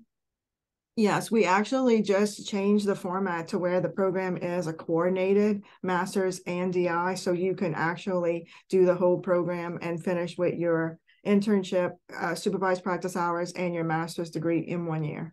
Yes, 0.98 1.32
we 1.32 1.46
actually 1.46 2.02
just 2.02 2.48
changed 2.48 2.86
the 2.86 2.96
format 2.96 3.48
to 3.50 3.60
where 3.60 3.80
the 3.80 3.90
program 3.90 4.36
is 4.36 4.68
a 4.68 4.74
coordinated 4.74 5.64
master's 5.82 6.42
and 6.46 6.74
DI. 6.74 7.16
So 7.16 7.32
you 7.32 7.56
can 7.56 7.74
actually 7.74 8.48
do 8.70 8.86
the 8.86 8.96
whole 8.96 9.20
program 9.20 9.80
and 9.82 10.04
finish 10.04 10.38
with 10.38 10.56
your 10.56 11.00
internship, 11.26 11.92
uh, 12.20 12.36
supervised 12.36 12.84
practice 12.84 13.16
hours, 13.16 13.54
and 13.54 13.74
your 13.74 13.86
master's 13.86 14.32
degree 14.32 14.60
in 14.60 14.86
one 14.86 15.04
year. 15.04 15.32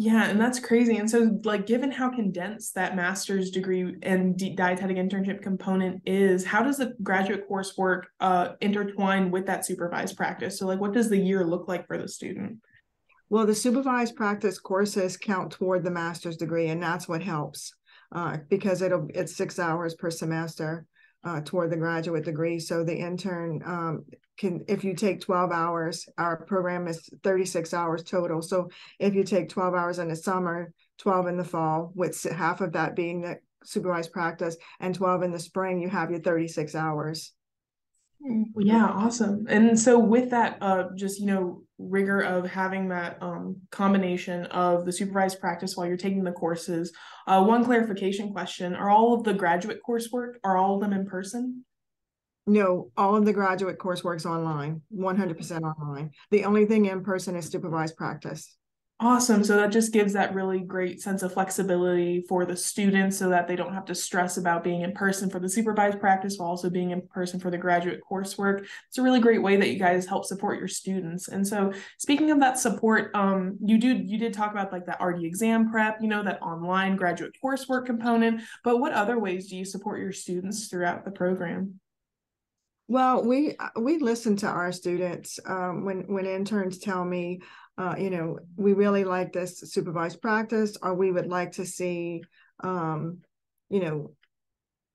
Yeah, 0.00 0.28
and 0.28 0.40
that's 0.40 0.60
crazy. 0.60 0.96
And 0.98 1.10
so, 1.10 1.40
like, 1.42 1.66
given 1.66 1.90
how 1.90 2.08
condensed 2.08 2.76
that 2.76 2.94
master's 2.94 3.50
degree 3.50 3.96
and 4.04 4.38
dietetic 4.38 4.96
internship 4.96 5.42
component 5.42 6.02
is, 6.06 6.44
how 6.44 6.62
does 6.62 6.76
the 6.76 6.94
graduate 7.02 7.50
coursework 7.50 8.02
uh, 8.20 8.50
intertwine 8.60 9.32
with 9.32 9.46
that 9.46 9.66
supervised 9.66 10.16
practice? 10.16 10.56
So, 10.56 10.68
like, 10.68 10.78
what 10.78 10.92
does 10.92 11.10
the 11.10 11.18
year 11.18 11.44
look 11.44 11.66
like 11.66 11.88
for 11.88 11.98
the 11.98 12.06
student? 12.06 12.58
Well, 13.30 13.46
the 13.46 13.54
supervised 13.54 14.16
practice 14.16 14.58
courses 14.58 15.16
count 15.16 15.52
toward 15.52 15.84
the 15.84 15.90
master's 15.90 16.36
degree, 16.36 16.68
and 16.68 16.82
that's 16.82 17.06
what 17.06 17.22
helps 17.22 17.74
uh, 18.12 18.38
because 18.48 18.80
it'll 18.82 19.06
it's 19.12 19.36
six 19.36 19.58
hours 19.58 19.94
per 19.94 20.10
semester 20.10 20.86
uh, 21.24 21.40
toward 21.42 21.70
the 21.70 21.76
graduate 21.76 22.24
degree. 22.24 22.58
So 22.58 22.84
the 22.84 22.96
intern 22.96 23.60
um, 23.66 24.04
can, 24.38 24.64
if 24.68 24.82
you 24.82 24.94
take 24.94 25.20
12 25.20 25.52
hours, 25.52 26.08
our 26.16 26.44
program 26.44 26.86
is 26.86 27.08
36 27.22 27.74
hours 27.74 28.02
total. 28.02 28.40
So 28.40 28.70
if 28.98 29.14
you 29.14 29.24
take 29.24 29.48
12 29.48 29.74
hours 29.74 29.98
in 29.98 30.08
the 30.08 30.16
summer, 30.16 30.72
12 30.98 31.26
in 31.26 31.36
the 31.36 31.44
fall, 31.44 31.92
with 31.94 32.22
half 32.22 32.60
of 32.60 32.72
that 32.72 32.96
being 32.96 33.20
the 33.20 33.38
supervised 33.64 34.12
practice, 34.12 34.56
and 34.80 34.94
12 34.94 35.24
in 35.24 35.32
the 35.32 35.38
spring, 35.38 35.80
you 35.80 35.88
have 35.88 36.10
your 36.10 36.20
36 36.20 36.74
hours. 36.74 37.32
Yeah, 38.20 38.86
awesome. 38.86 39.46
And 39.48 39.78
so 39.78 39.98
with 39.98 40.30
that, 40.30 40.58
uh, 40.60 40.88
just 40.96 41.20
you 41.20 41.26
know, 41.26 41.62
rigor 41.78 42.20
of 42.20 42.44
having 42.50 42.88
that 42.88 43.22
um 43.22 43.56
combination 43.70 44.46
of 44.46 44.84
the 44.84 44.92
supervised 44.92 45.38
practice 45.40 45.76
while 45.76 45.86
you're 45.86 45.96
taking 45.96 46.24
the 46.24 46.32
courses. 46.32 46.92
Uh, 47.28 47.44
one 47.44 47.64
clarification 47.64 48.32
question: 48.32 48.74
Are 48.74 48.90
all 48.90 49.14
of 49.14 49.22
the 49.24 49.34
graduate 49.34 49.80
coursework 49.88 50.34
are 50.42 50.56
all 50.56 50.74
of 50.74 50.80
them 50.80 50.92
in 50.92 51.06
person? 51.06 51.64
No, 52.48 52.90
all 52.96 53.14
of 53.16 53.24
the 53.26 53.32
graduate 53.32 53.78
coursework 53.78 54.16
is 54.16 54.26
online, 54.26 54.82
100% 54.90 55.62
online. 55.62 56.10
The 56.30 56.44
only 56.44 56.66
thing 56.66 56.86
in 56.86 57.04
person 57.04 57.36
is 57.36 57.46
supervised 57.46 57.96
practice. 57.96 58.57
Awesome. 59.00 59.44
So 59.44 59.56
that 59.56 59.70
just 59.70 59.92
gives 59.92 60.14
that 60.14 60.34
really 60.34 60.58
great 60.58 61.00
sense 61.00 61.22
of 61.22 61.32
flexibility 61.32 62.24
for 62.28 62.44
the 62.44 62.56
students 62.56 63.16
so 63.16 63.28
that 63.28 63.46
they 63.46 63.54
don't 63.54 63.72
have 63.72 63.84
to 63.84 63.94
stress 63.94 64.38
about 64.38 64.64
being 64.64 64.80
in 64.80 64.90
person 64.90 65.30
for 65.30 65.38
the 65.38 65.48
supervised 65.48 66.00
practice 66.00 66.36
while 66.36 66.48
also 66.48 66.68
being 66.68 66.90
in 66.90 67.02
person 67.06 67.38
for 67.38 67.48
the 67.48 67.56
graduate 67.56 68.00
coursework. 68.10 68.66
It's 68.88 68.98
a 68.98 69.02
really 69.02 69.20
great 69.20 69.40
way 69.40 69.56
that 69.56 69.68
you 69.68 69.78
guys 69.78 70.04
help 70.04 70.24
support 70.24 70.58
your 70.58 70.66
students. 70.66 71.28
And 71.28 71.46
so 71.46 71.72
speaking 71.98 72.32
of 72.32 72.40
that 72.40 72.58
support, 72.58 73.12
um, 73.14 73.56
you 73.64 73.78
do 73.78 73.86
you 73.86 74.18
did 74.18 74.34
talk 74.34 74.50
about 74.50 74.72
like 74.72 74.86
that 74.86 75.00
RD 75.00 75.22
exam 75.22 75.70
prep, 75.70 75.98
you 76.00 76.08
know, 76.08 76.24
that 76.24 76.42
online 76.42 76.96
graduate 76.96 77.36
coursework 77.42 77.86
component, 77.86 78.40
but 78.64 78.78
what 78.78 78.92
other 78.92 79.16
ways 79.16 79.48
do 79.48 79.56
you 79.56 79.64
support 79.64 80.00
your 80.00 80.12
students 80.12 80.66
throughout 80.66 81.04
the 81.04 81.12
program? 81.12 81.78
Well, 82.90 83.22
we 83.22 83.54
we 83.76 83.98
listen 83.98 84.36
to 84.36 84.46
our 84.46 84.72
students 84.72 85.38
um, 85.44 85.84
when 85.84 86.04
when 86.06 86.24
interns 86.24 86.78
tell 86.78 87.04
me, 87.04 87.40
uh, 87.76 87.94
you 87.98 88.08
know, 88.08 88.38
we 88.56 88.72
really 88.72 89.04
like 89.04 89.30
this 89.30 89.60
supervised 89.60 90.22
practice, 90.22 90.74
or 90.82 90.94
we 90.94 91.12
would 91.12 91.26
like 91.26 91.52
to 91.52 91.66
see, 91.66 92.22
um, 92.60 93.18
you 93.68 93.80
know, 93.80 94.12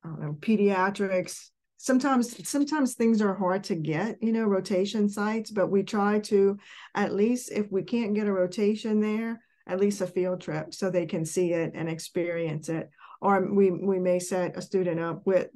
I 0.04 0.08
don't 0.08 0.22
know, 0.22 0.38
pediatrics. 0.40 1.50
Sometimes, 1.78 2.50
sometimes 2.50 2.94
things 2.96 3.22
are 3.22 3.36
hard 3.36 3.66
to 3.66 3.76
get, 3.76 4.24
you 4.24 4.32
know, 4.32 4.46
rotation 4.46 5.08
sites, 5.08 5.52
but 5.52 5.68
we 5.68 5.84
try 5.84 6.20
to, 6.20 6.58
at 6.96 7.14
least 7.14 7.52
if 7.52 7.70
we 7.72 7.84
can't 7.84 8.16
get 8.16 8.26
a 8.26 8.32
rotation 8.32 9.02
there, 9.02 9.42
at 9.68 9.82
least 9.82 10.00
a 10.02 10.08
field 10.08 10.40
trip 10.42 10.74
so 10.74 10.90
they 10.90 11.06
can 11.06 11.26
see 11.26 11.52
it 11.52 11.74
and 11.76 11.90
experience 11.90 12.70
it. 12.70 12.90
Or 13.22 13.54
we 13.54 13.70
we 13.70 14.00
may 14.00 14.18
set 14.18 14.58
a 14.58 14.64
student 14.64 15.00
up 15.00 15.22
with 15.28 15.50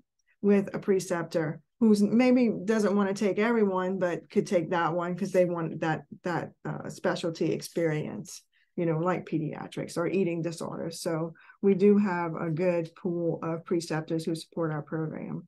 with 0.43 0.69
a 0.75 0.79
preceptor 0.79 1.61
who's 1.79 2.01
maybe 2.01 2.51
doesn't 2.65 2.95
want 2.95 3.15
to 3.15 3.25
take 3.25 3.39
everyone, 3.39 3.99
but 3.99 4.29
could 4.29 4.47
take 4.47 4.71
that 4.71 4.93
one 4.93 5.13
because 5.13 5.31
they 5.31 5.45
want 5.45 5.81
that 5.81 6.03
that 6.23 6.51
uh, 6.67 6.89
specialty 6.89 7.51
experience, 7.51 8.41
you 8.75 8.85
know, 8.85 8.97
like 8.97 9.25
pediatrics 9.25 9.97
or 9.97 10.07
eating 10.07 10.41
disorders. 10.41 11.01
So 11.01 11.33
we 11.61 11.75
do 11.75 11.97
have 11.97 12.33
a 12.35 12.49
good 12.49 12.95
pool 12.95 13.39
of 13.43 13.65
preceptors 13.65 14.25
who 14.25 14.35
support 14.35 14.71
our 14.71 14.81
program. 14.81 15.47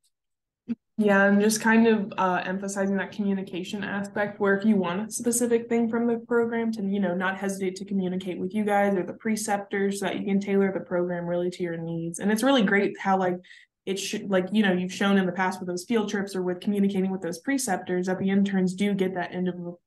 Yeah, 1.00 1.24
and 1.24 1.39
just 1.39 1.62
kind 1.62 1.88
of 1.88 2.12
uh, 2.17 2.41
emphasizing 2.43 2.98
that 2.98 3.13
communication 3.13 3.86
aspect, 3.86 4.38
where 4.38 4.57
if 4.57 4.65
you 4.65 4.75
want 4.75 5.07
a 5.07 5.12
specific 5.12 5.69
thing 5.69 5.89
from 5.89 6.05
the 6.05 6.17
program, 6.27 6.74
to 6.74 6.83
you 6.83 7.00
know 7.00 7.15
not 7.15 7.38
hesitate 7.38 7.77
to 7.77 7.86
communicate 7.86 8.38
with 8.38 8.53
you 8.53 8.65
guys 8.65 8.95
or 8.95 9.03
the 9.03 9.13
preceptors, 9.13 10.01
so 10.01 10.07
that 10.07 10.19
you 10.19 10.25
can 10.25 10.41
tailor 10.41 10.74
the 10.74 10.81
program 10.81 11.25
really 11.25 11.50
to 11.51 11.63
your 11.63 11.77
needs. 11.77 12.19
And 12.19 12.29
it's 12.31 12.43
really 12.43 12.63
great 12.63 13.00
how 13.00 13.17
like 13.17 13.38
it 13.89 13.98
should 13.98 14.29
like 14.29 14.48
you 14.51 14.62
know 14.62 14.72
you've 14.72 14.93
shown 14.93 15.17
in 15.17 15.25
the 15.25 15.31
past 15.31 15.60
with 15.60 15.67
those 15.67 15.84
field 15.84 16.08
trips 16.08 16.36
or 16.36 16.43
with 16.43 16.60
communicating 16.62 17.12
with 17.12 17.22
those 17.22 17.39
preceptors 17.39 18.05
that 18.05 18.19
the 18.19 18.29
interns 18.29 18.75
do 18.75 18.93
get 18.93 19.15
that 19.15 19.31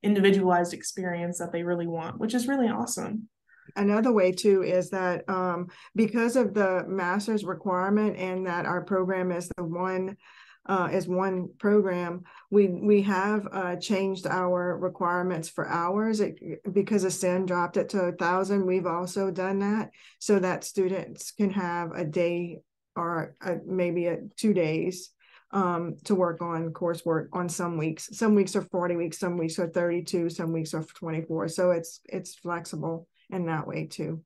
individualized 0.02 0.74
experience 0.74 1.38
that 1.38 1.52
they 1.52 1.62
really 1.62 1.86
want 1.86 2.18
which 2.18 2.34
is 2.34 2.48
really 2.48 2.68
awesome. 2.68 3.28
Another 3.76 4.12
way 4.12 4.32
too 4.32 4.64
is 4.64 4.90
that 4.90 5.26
um, 5.30 5.68
because 5.94 6.34
of 6.34 6.52
the 6.52 6.84
master's 6.88 7.44
requirement 7.44 8.16
and 8.18 8.46
that 8.46 8.66
our 8.66 8.82
program 8.82 9.30
is 9.30 9.48
the 9.56 9.62
one 9.62 10.16
uh, 10.66 10.88
is 10.92 11.08
one 11.08 11.48
program 11.58 12.22
we 12.50 12.66
we 12.68 13.02
have 13.02 13.46
uh, 13.52 13.76
changed 13.76 14.26
our 14.26 14.76
requirements 14.76 15.48
for 15.48 15.68
hours. 15.68 16.20
It, 16.20 16.38
because 16.72 17.04
ACEND 17.04 17.46
dropped 17.46 17.76
it 17.76 17.88
to 17.90 18.00
a 18.00 18.12
thousand 18.12 18.66
we've 18.66 18.86
also 18.86 19.30
done 19.30 19.60
that 19.60 19.90
so 20.18 20.40
that 20.40 20.64
students 20.64 21.30
can 21.30 21.50
have 21.50 21.92
a 21.92 22.04
day 22.04 22.58
or 22.96 23.34
a, 23.40 23.56
maybe 23.66 24.06
a, 24.06 24.18
two 24.36 24.52
days 24.52 25.10
um, 25.52 25.96
to 26.04 26.14
work 26.14 26.40
on 26.40 26.72
coursework 26.72 27.28
on 27.32 27.48
some 27.48 27.76
weeks. 27.76 28.08
Some 28.12 28.34
weeks 28.34 28.56
are 28.56 28.62
40 28.62 28.96
weeks, 28.96 29.18
some 29.18 29.36
weeks 29.36 29.58
are 29.58 29.68
32, 29.68 30.30
some 30.30 30.52
weeks 30.52 30.74
are 30.74 30.82
24. 30.82 31.48
So 31.48 31.70
it's 31.70 32.00
it's 32.04 32.34
flexible 32.34 33.08
in 33.30 33.46
that 33.46 33.66
way 33.66 33.86
too. 33.86 34.22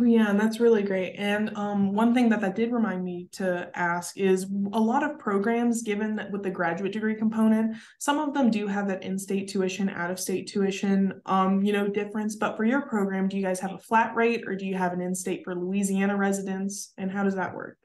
Oh, 0.00 0.04
yeah, 0.04 0.30
and 0.30 0.38
that's 0.38 0.60
really 0.60 0.84
great. 0.84 1.14
And 1.16 1.50
um, 1.56 1.92
one 1.92 2.14
thing 2.14 2.28
that 2.28 2.40
that 2.42 2.54
did 2.54 2.70
remind 2.70 3.04
me 3.04 3.28
to 3.32 3.68
ask 3.74 4.16
is 4.16 4.44
a 4.72 4.78
lot 4.78 5.02
of 5.02 5.18
programs, 5.18 5.82
given 5.82 6.14
that 6.16 6.30
with 6.30 6.44
the 6.44 6.50
graduate 6.50 6.92
degree 6.92 7.16
component, 7.16 7.76
some 7.98 8.20
of 8.20 8.32
them 8.32 8.48
do 8.48 8.68
have 8.68 8.86
that 8.88 9.02
in-state 9.02 9.48
tuition, 9.48 9.88
out-of-state 9.88 10.46
tuition, 10.46 11.20
um, 11.26 11.64
you 11.64 11.72
know, 11.72 11.88
difference. 11.88 12.36
But 12.36 12.56
for 12.56 12.64
your 12.64 12.82
program, 12.82 13.26
do 13.28 13.36
you 13.36 13.42
guys 13.42 13.58
have 13.58 13.72
a 13.72 13.78
flat 13.78 14.14
rate, 14.14 14.44
or 14.46 14.54
do 14.54 14.66
you 14.66 14.76
have 14.76 14.92
an 14.92 15.00
in-state 15.00 15.42
for 15.42 15.56
Louisiana 15.56 16.16
residents? 16.16 16.92
And 16.96 17.10
how 17.10 17.24
does 17.24 17.34
that 17.34 17.56
work? 17.56 17.76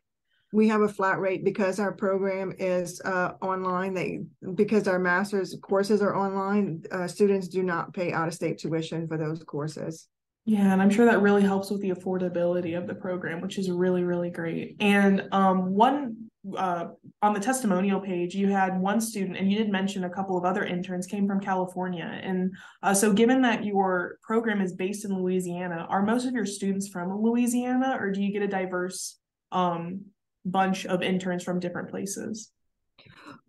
We 0.54 0.68
have 0.68 0.82
a 0.82 0.88
flat 0.88 1.20
rate 1.20 1.44
because 1.44 1.80
our 1.80 1.92
program 1.92 2.54
is 2.60 3.02
uh, 3.02 3.32
online. 3.42 3.96
They 3.96 4.20
because 4.54 4.88
our 4.88 5.00
master's 5.00 5.58
courses 5.64 6.02
are 6.02 6.16
online. 6.16 6.84
Uh, 6.92 7.08
students 7.08 7.48
do 7.48 7.64
not 7.64 7.92
pay 7.92 8.14
out 8.14 8.28
of 8.28 8.36
state 8.36 8.60
tuition 8.60 9.08
for 9.08 9.18
those 9.18 9.44
courses. 9.44 10.08
Yeah, 10.46 10.72
and 10.72 10.82
I'm 10.82 10.92
sure 10.92 11.06
that 11.06 11.22
really 11.22 11.42
helps 11.42 11.72
with 11.72 11.82
the 11.82 11.90
affordability 11.90 12.78
of 12.78 12.86
the 12.86 12.94
program, 12.94 13.42
which 13.42 13.58
is 13.58 13.72
really 13.72 14.04
really 14.04 14.30
great. 14.30 14.76
And 14.80 15.28
um, 15.32 15.74
one 15.74 16.30
uh, 16.56 16.90
on 17.24 17.34
the 17.34 17.40
testimonial 17.40 18.00
page, 18.00 18.36
you 18.36 18.48
had 18.50 18.80
one 18.80 19.02
student, 19.02 19.38
and 19.38 19.52
you 19.52 19.58
did 19.58 19.72
mention 19.72 20.04
a 20.04 20.10
couple 20.10 20.38
of 20.38 20.46
other 20.46 20.64
interns 20.64 21.08
came 21.08 21.26
from 21.26 21.40
California. 21.40 22.20
And 22.22 22.54
uh, 22.84 22.94
so, 22.94 23.12
given 23.12 23.42
that 23.42 23.66
your 23.66 24.20
program 24.22 24.62
is 24.62 24.74
based 24.74 25.04
in 25.04 25.18
Louisiana, 25.18 25.88
are 25.90 26.04
most 26.04 26.28
of 26.28 26.36
your 26.36 26.46
students 26.46 26.90
from 26.90 27.12
Louisiana, 27.24 27.98
or 28.00 28.12
do 28.12 28.22
you 28.22 28.32
get 28.32 28.44
a 28.44 28.48
diverse 28.48 29.18
um, 29.52 30.02
bunch 30.46 30.86
of 30.86 31.02
interns 31.02 31.44
from 31.44 31.60
different 31.60 31.90
places? 31.90 32.52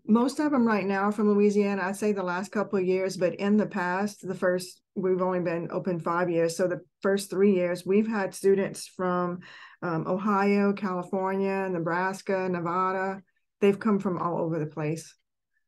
Most 0.07 0.39
of 0.39 0.53
them 0.53 0.67
right 0.67 0.85
now 0.85 1.11
from 1.11 1.31
Louisiana. 1.31 1.83
I'd 1.83 1.97
say 1.97 2.13
the 2.13 2.23
last 2.23 2.53
couple 2.53 2.79
of 2.79 2.85
years, 2.85 3.17
but 3.17 3.37
in 3.37 3.57
the 3.57 3.67
past, 3.67 4.27
the 4.27 4.35
first 4.35 4.83
we've 4.95 5.23
only 5.23 5.41
been 5.41 5.69
open 5.71 5.99
five 5.99 6.31
years. 6.31 6.57
So 6.57 6.69
the 6.69 6.83
first 7.01 7.31
three 7.31 7.55
years, 7.55 7.85
we've 7.87 8.07
had 8.07 8.35
students 8.35 8.87
from 8.87 9.41
um, 9.83 10.07
Ohio, 10.07 10.73
California, 10.73 11.69
Nebraska, 11.69 12.49
Nevada. 12.49 13.23
They've 13.61 13.79
come 13.79 13.99
from 13.99 14.19
all 14.19 14.39
over 14.39 14.59
the 14.59 14.67
place 14.67 15.15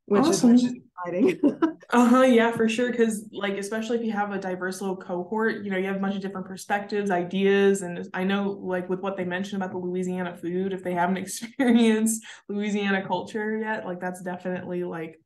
which 0.07 0.23
awesome. 0.23 0.55
is 0.55 0.65
exciting. 0.65 1.41
uh-huh, 1.91 2.23
yeah, 2.23 2.51
for 2.53 2.69
sure. 2.69 2.93
Cause 2.93 3.29
like 3.33 3.55
especially 3.55 3.99
if 3.99 4.05
you 4.05 4.13
have 4.13 4.33
a 4.33 4.39
diverse 4.39 4.81
little 4.81 4.97
cohort, 4.97 5.65
you 5.65 5.71
know, 5.71 5.77
you 5.77 5.87
have 5.87 5.97
a 5.97 6.01
bunch 6.01 6.15
of 6.15 6.23
different 6.23 6.47
perspectives, 6.47 7.11
ideas. 7.11 7.83
And 7.83 8.09
I 8.15 8.25
know 8.25 8.51
like 8.51 8.89
with 8.89 9.01
what 9.01 9.17
they 9.17 9.25
mentioned 9.25 9.63
about 9.63 9.73
the 9.73 9.79
Louisiana 9.79 10.37
food, 10.37 10.73
if 10.73 10.83
they 10.83 10.95
haven't 10.95 11.17
experienced 11.19 12.25
Louisiana 12.49 13.07
culture 13.07 13.59
yet, 13.59 13.85
like 13.85 14.01
that's 14.01 14.23
definitely 14.23 14.85
like 14.85 15.21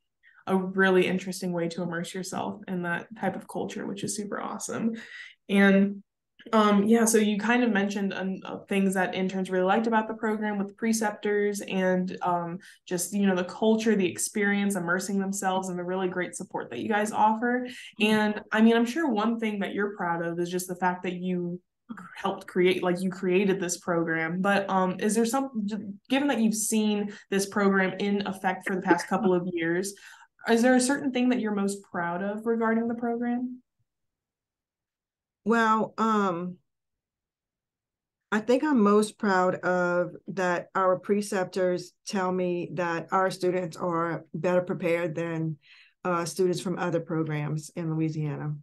a 0.46 0.56
really 0.56 1.06
interesting 1.06 1.52
way 1.52 1.68
to 1.68 1.82
immerse 1.82 2.14
yourself 2.14 2.60
in 2.66 2.82
that 2.82 3.06
type 3.18 3.36
of 3.36 3.46
culture, 3.46 3.86
which 3.86 4.02
is 4.02 4.16
super 4.16 4.40
awesome. 4.40 4.94
And 5.48 6.02
um, 6.52 6.84
yeah, 6.84 7.04
so 7.04 7.18
you 7.18 7.38
kind 7.38 7.62
of 7.62 7.70
mentioned 7.70 8.12
um, 8.14 8.36
uh, 8.44 8.58
things 8.68 8.94
that 8.94 9.14
interns 9.14 9.50
really 9.50 9.64
liked 9.64 9.86
about 9.86 10.08
the 10.08 10.14
program 10.14 10.58
with 10.58 10.76
preceptors 10.76 11.60
and 11.60 12.16
um, 12.22 12.58
just 12.86 13.12
you 13.12 13.26
know 13.26 13.36
the 13.36 13.44
culture, 13.44 13.94
the 13.94 14.06
experience, 14.06 14.76
immersing 14.76 15.18
themselves, 15.18 15.68
and 15.68 15.78
the 15.78 15.84
really 15.84 16.08
great 16.08 16.34
support 16.34 16.70
that 16.70 16.80
you 16.80 16.88
guys 16.88 17.12
offer. 17.12 17.66
Mm-hmm. 18.00 18.04
And 18.04 18.40
I 18.52 18.60
mean, 18.60 18.76
I'm 18.76 18.86
sure 18.86 19.08
one 19.08 19.38
thing 19.38 19.60
that 19.60 19.74
you're 19.74 19.96
proud 19.96 20.24
of 20.24 20.38
is 20.38 20.50
just 20.50 20.68
the 20.68 20.76
fact 20.76 21.02
that 21.04 21.14
you 21.14 21.60
helped 22.16 22.46
create 22.46 22.84
like 22.84 23.00
you 23.00 23.10
created 23.10 23.58
this 23.58 23.78
program 23.78 24.40
but 24.40 24.68
um 24.70 24.94
is 25.00 25.12
there 25.16 25.24
some 25.24 25.66
given 26.08 26.28
that 26.28 26.38
you've 26.38 26.54
seen 26.54 27.12
this 27.30 27.46
program 27.46 27.92
in 27.98 28.24
effect 28.28 28.64
for 28.64 28.76
the 28.76 28.82
past 28.82 29.08
couple 29.08 29.34
of 29.34 29.44
years 29.52 29.92
is 30.48 30.62
there 30.62 30.76
a 30.76 30.80
certain 30.80 31.10
thing 31.10 31.28
that 31.28 31.40
you're 31.40 31.54
most 31.54 31.82
proud 31.82 32.22
of 32.22 32.46
regarding 32.46 32.86
the 32.86 32.94
program 32.94 33.60
well, 35.44 35.94
um, 35.98 36.56
I 38.32 38.38
think 38.38 38.62
I'm 38.62 38.80
most 38.80 39.18
proud 39.18 39.56
of 39.56 40.12
that 40.28 40.68
our 40.74 40.98
preceptors 40.98 41.92
tell 42.06 42.30
me 42.30 42.70
that 42.74 43.08
our 43.10 43.30
students 43.30 43.76
are 43.76 44.24
better 44.32 44.60
prepared 44.60 45.14
than 45.16 45.56
uh, 46.04 46.24
students 46.24 46.60
from 46.60 46.78
other 46.78 47.00
programs 47.00 47.70
in 47.74 47.92
Louisiana. 47.92 48.54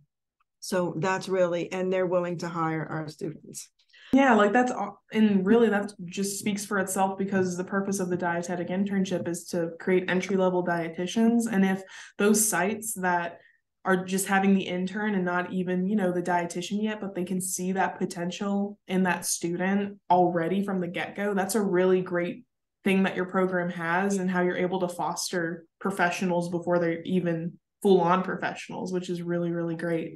So 0.59 0.95
that's 0.97 1.27
really, 1.27 1.71
and 1.71 1.91
they're 1.91 2.05
willing 2.05 2.37
to 2.39 2.47
hire 2.47 2.85
our 2.85 3.09
students. 3.09 3.69
Yeah, 4.13 4.35
like 4.35 4.53
that's 4.53 4.71
and 5.11 5.45
really 5.45 5.69
that 5.69 5.91
just 6.05 6.39
speaks 6.39 6.65
for 6.65 6.79
itself 6.79 7.17
because 7.17 7.57
the 7.57 7.63
purpose 7.63 7.99
of 7.99 8.09
the 8.09 8.15
dietetic 8.15 8.69
internship 8.69 9.27
is 9.27 9.45
to 9.47 9.71
create 9.81 10.09
entry 10.09 10.37
level 10.37 10.65
dietitians. 10.65 11.43
And 11.51 11.65
if 11.65 11.83
those 12.17 12.47
sites 12.47 12.93
that 12.93 13.39
are 13.87 14.03
just 14.03 14.27
having 14.27 14.53
the 14.53 14.67
intern 14.67 15.15
and 15.15 15.23
not 15.23 15.53
even, 15.53 15.87
you 15.87 15.95
know, 15.95 16.11
the 16.11 16.21
dietitian 16.21 16.83
yet, 16.83 16.99
but 16.99 17.15
they 17.15 17.23
can 17.23 17.39
see 17.39 17.71
that 17.71 17.97
potential 17.97 18.77
in 18.85 19.03
that 19.03 19.25
student 19.25 19.97
already 20.11 20.61
from 20.61 20.81
the 20.81 20.87
get 20.87 21.15
go, 21.15 21.33
that's 21.33 21.55
a 21.55 21.61
really 21.61 22.01
great 22.01 22.43
thing 22.83 23.03
that 23.03 23.15
your 23.15 23.25
program 23.25 23.69
has 23.69 24.17
and 24.17 24.29
how 24.29 24.41
you're 24.41 24.57
able 24.57 24.81
to 24.81 24.89
foster 24.89 25.65
professionals 25.79 26.49
before 26.49 26.79
they're 26.79 27.01
even 27.03 27.57
full 27.81 28.01
on 28.01 28.23
professionals, 28.23 28.91
which 28.91 29.09
is 29.09 29.21
really, 29.21 29.51
really 29.51 29.75
great 29.75 30.15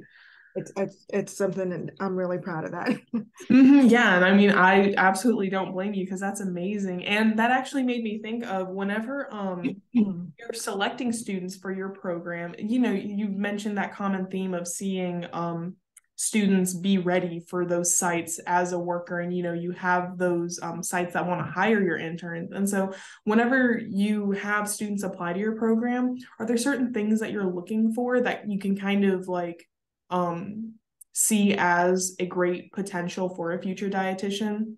it's 0.54 0.72
it's 0.76 1.06
it's 1.08 1.36
something 1.36 1.72
and 1.72 1.92
I'm 2.00 2.16
really 2.16 2.38
proud 2.38 2.64
of 2.64 2.72
that. 2.72 2.88
mm-hmm, 3.14 3.88
yeah, 3.88 4.16
and 4.16 4.24
I 4.24 4.34
mean 4.34 4.50
I 4.50 4.94
absolutely 4.96 5.48
don't 5.48 5.72
blame 5.72 5.94
you 5.94 6.04
because 6.04 6.20
that's 6.20 6.40
amazing. 6.40 7.04
And 7.06 7.38
that 7.38 7.50
actually 7.50 7.84
made 7.84 8.02
me 8.02 8.20
think 8.20 8.44
of 8.46 8.68
whenever 8.68 9.32
um 9.32 9.64
you're 9.92 10.52
selecting 10.52 11.12
students 11.12 11.56
for 11.56 11.72
your 11.72 11.90
program, 11.90 12.54
you 12.58 12.80
know, 12.80 12.92
you 12.92 13.28
mentioned 13.28 13.78
that 13.78 13.94
common 13.94 14.26
theme 14.26 14.54
of 14.54 14.68
seeing 14.68 15.26
um 15.32 15.76
students 16.16 16.74
be 16.74 16.98
ready 16.98 17.40
for 17.48 17.64
those 17.64 17.96
sites 17.96 18.38
as 18.46 18.72
a 18.72 18.78
worker 18.78 19.20
and 19.20 19.36
you 19.36 19.42
know 19.42 19.54
you 19.54 19.72
have 19.72 20.18
those 20.18 20.60
um, 20.62 20.80
sites 20.80 21.14
that 21.14 21.26
want 21.26 21.44
to 21.44 21.50
hire 21.50 21.82
your 21.82 21.96
interns 21.96 22.52
and 22.52 22.68
so 22.68 22.92
whenever 23.24 23.80
you 23.88 24.30
have 24.30 24.68
students 24.68 25.02
apply 25.02 25.32
to 25.32 25.40
your 25.40 25.56
program 25.56 26.14
are 26.38 26.46
there 26.46 26.56
certain 26.56 26.92
things 26.92 27.18
that 27.18 27.32
you're 27.32 27.52
looking 27.52 27.92
for 27.92 28.20
that 28.20 28.48
you 28.48 28.58
can 28.58 28.78
kind 28.78 29.04
of 29.04 29.26
like 29.26 29.66
um, 30.12 30.74
see 31.12 31.54
as 31.54 32.14
a 32.20 32.26
great 32.26 32.70
potential 32.72 33.34
for 33.34 33.52
a 33.52 33.60
future 33.60 33.90
dietitian? 33.90 34.76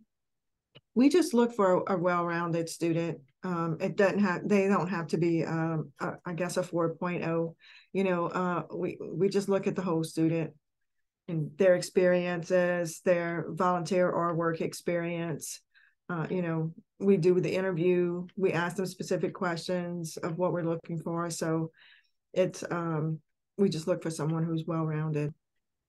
We 0.95 1.09
just 1.09 1.35
look 1.35 1.53
for 1.53 1.83
a, 1.83 1.95
a 1.95 1.99
well-rounded 1.99 2.69
student. 2.69 3.19
Um, 3.43 3.76
it 3.81 3.97
doesn't 3.97 4.21
have 4.21 4.49
they 4.49 4.69
don't 4.69 4.88
have 4.88 5.09
to 5.09 5.19
be 5.19 5.45
um, 5.45 5.93
a, 6.00 6.12
I 6.25 6.33
guess 6.33 6.57
a 6.57 6.62
4.0. 6.62 7.55
You 7.93 8.05
know, 8.05 8.26
uh, 8.29 8.62
we 8.75 8.97
we 9.00 9.29
just 9.29 9.49
look 9.49 9.67
at 9.67 9.76
the 9.76 9.83
whole 9.83 10.05
student 10.05 10.53
and 11.29 11.50
their 11.59 11.75
experiences, 11.75 13.00
their 13.05 13.47
volunteer 13.49 14.09
or 14.09 14.35
work 14.35 14.61
experience. 14.61 15.61
Uh, 16.09 16.26
you 16.31 16.43
know, 16.43 16.73
we 17.00 17.17
do 17.17 17.41
the 17.41 17.55
interview. 17.55 18.26
We 18.37 18.53
ask 18.53 18.76
them 18.76 18.87
specific 18.87 19.35
questions 19.35 20.17
of 20.19 20.38
what 20.38 20.53
we're 20.53 20.62
looking 20.62 20.99
for. 20.99 21.29
So 21.31 21.71
it's 22.33 22.62
um, 22.71 23.21
we 23.57 23.69
just 23.69 23.87
look 23.87 24.03
for 24.03 24.11
someone 24.11 24.45
who's 24.45 24.65
well 24.67 24.85
rounded. 24.85 25.33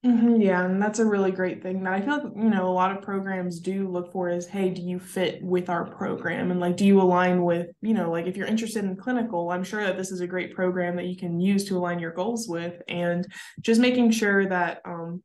Mm-hmm, 0.06 0.40
yeah, 0.40 0.64
and 0.64 0.80
that's 0.80 1.00
a 1.00 1.06
really 1.06 1.32
great 1.32 1.64
thing 1.64 1.82
that 1.84 1.94
I 1.94 2.00
feel 2.00 2.18
like 2.18 2.36
you 2.36 2.50
know 2.52 2.68
a 2.68 2.70
lot 2.70 2.96
of 2.96 3.02
programs 3.02 3.60
do 3.60 3.88
look 3.88 4.12
for 4.12 4.30
is 4.30 4.46
hey, 4.46 4.70
do 4.70 4.84
you 4.84 5.00
fit 5.00 5.42
with 5.42 5.68
our 5.68 5.84
program 5.84 6.52
and 6.52 6.60
like 6.60 6.78
do 6.78 6.86
you 6.86 7.02
align 7.02 7.44
with 7.44 7.70
you 7.82 7.96
know 7.96 8.12
like 8.12 8.28
if 8.28 8.38
you're 8.38 8.46
interested 8.46 8.84
in 8.84 8.98
clinical, 8.98 9.50
I'm 9.50 9.64
sure 9.64 9.84
that 9.84 9.98
this 9.98 10.12
is 10.12 10.22
a 10.22 10.28
great 10.28 10.54
program 10.54 10.96
that 10.98 11.08
you 11.08 11.18
can 11.18 11.40
use 11.40 11.66
to 11.66 11.78
align 11.78 11.98
your 11.98 12.12
goals 12.12 12.48
with, 12.48 12.80
and 12.88 13.26
just 13.62 13.82
making 13.82 14.12
sure 14.12 14.48
that 14.48 14.82
um, 14.86 15.24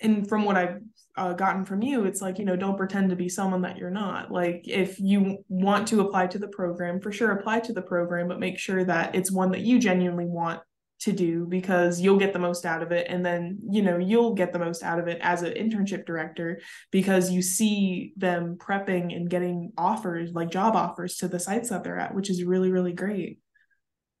and 0.00 0.26
from 0.26 0.46
what 0.46 0.56
I've 0.56 0.80
uh, 1.16 1.34
gotten 1.34 1.66
from 1.66 1.82
you, 1.82 2.04
it's 2.06 2.22
like 2.22 2.38
you 2.38 2.46
know 2.46 2.56
don't 2.56 2.78
pretend 2.78 3.10
to 3.10 3.16
be 3.16 3.28
someone 3.28 3.60
that 3.62 3.76
you're 3.76 3.90
not. 3.90 4.32
Like 4.32 4.62
if 4.66 4.98
you 4.98 5.44
want 5.50 5.86
to 5.88 6.00
apply 6.00 6.28
to 6.28 6.38
the 6.38 6.48
program, 6.48 6.98
for 6.98 7.12
sure 7.12 7.32
apply 7.32 7.60
to 7.60 7.74
the 7.74 7.82
program, 7.82 8.28
but 8.28 8.40
make 8.40 8.58
sure 8.58 8.84
that 8.84 9.14
it's 9.14 9.30
one 9.30 9.50
that 9.50 9.60
you 9.60 9.78
genuinely 9.78 10.24
want 10.24 10.62
to 11.00 11.12
do 11.12 11.46
because 11.46 12.00
you'll 12.00 12.18
get 12.18 12.32
the 12.32 12.38
most 12.38 12.66
out 12.66 12.82
of 12.82 12.92
it. 12.92 13.06
And 13.08 13.24
then 13.24 13.58
you 13.70 13.82
know 13.82 13.98
you'll 13.98 14.34
get 14.34 14.52
the 14.52 14.58
most 14.58 14.82
out 14.82 14.98
of 14.98 15.08
it 15.08 15.18
as 15.20 15.42
an 15.42 15.54
internship 15.54 16.06
director 16.06 16.60
because 16.90 17.30
you 17.30 17.42
see 17.42 18.12
them 18.16 18.56
prepping 18.58 19.14
and 19.14 19.30
getting 19.30 19.72
offers 19.78 20.32
like 20.32 20.50
job 20.50 20.74
offers 20.74 21.16
to 21.16 21.28
the 21.28 21.38
sites 21.40 21.70
that 21.70 21.84
they're 21.84 21.98
at 21.98 22.14
which 22.14 22.30
is 22.30 22.44
really 22.44 22.70
really 22.70 22.92
great. 22.92 23.40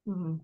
Mm-hmm. 0.06 0.36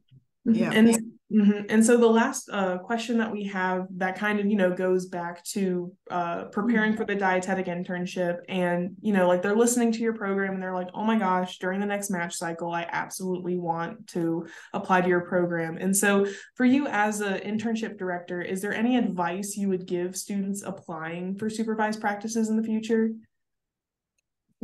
yeah. 0.55 0.71
And 0.73 1.14
Mm-hmm. 1.33 1.67
And 1.71 1.85
so 1.85 1.97
the 1.97 2.07
last 2.07 2.51
uh, 2.53 2.79
question 2.79 3.19
that 3.19 3.33
we 3.33 3.45
have 3.45 3.87
that 3.97 4.17
kind 4.19 4.39
of 4.39 4.47
you 4.47 4.57
know 4.57 4.75
goes 4.75 5.07
back 5.07 5.43
to 5.45 5.91
uh, 6.11 6.45
preparing 6.45 6.93
mm-hmm. 6.93 6.99
for 6.99 7.07
the 7.07 7.15
dietetic 7.15 7.67
internship, 7.67 8.39
and 8.49 8.95
you 9.01 9.13
know 9.13 9.27
like 9.27 9.41
they're 9.41 9.57
listening 9.57 9.91
to 9.93 10.01
your 10.01 10.13
program 10.13 10.55
and 10.55 10.63
they're 10.63 10.75
like, 10.75 10.91
oh 10.93 11.03
my 11.03 11.19
gosh, 11.19 11.59
during 11.59 11.81
the 11.81 11.87
next 11.87 12.11
match 12.11 12.35
cycle, 12.35 12.73
I 12.73 12.87
absolutely 12.93 13.57
want 13.57 14.07
to 14.09 14.47
apply 14.75 15.01
to 15.01 15.09
your 15.09 15.23
program. 15.23 15.79
And 15.79 15.97
so 15.97 16.27
for 16.57 16.67
you 16.67 16.87
as 16.89 17.21
an 17.21 17.41
internship 17.41 17.97
director, 17.97 18.43
is 18.43 18.61
there 18.61 18.75
any 18.75 18.97
advice 18.97 19.57
you 19.57 19.71
would 19.71 19.87
give 19.87 20.17
students 20.17 20.63
applying 20.63 21.37
for 21.37 21.49
supervised 21.49 22.01
practices 22.01 22.51
in 22.51 22.57
the 22.57 22.63
future? 22.63 23.11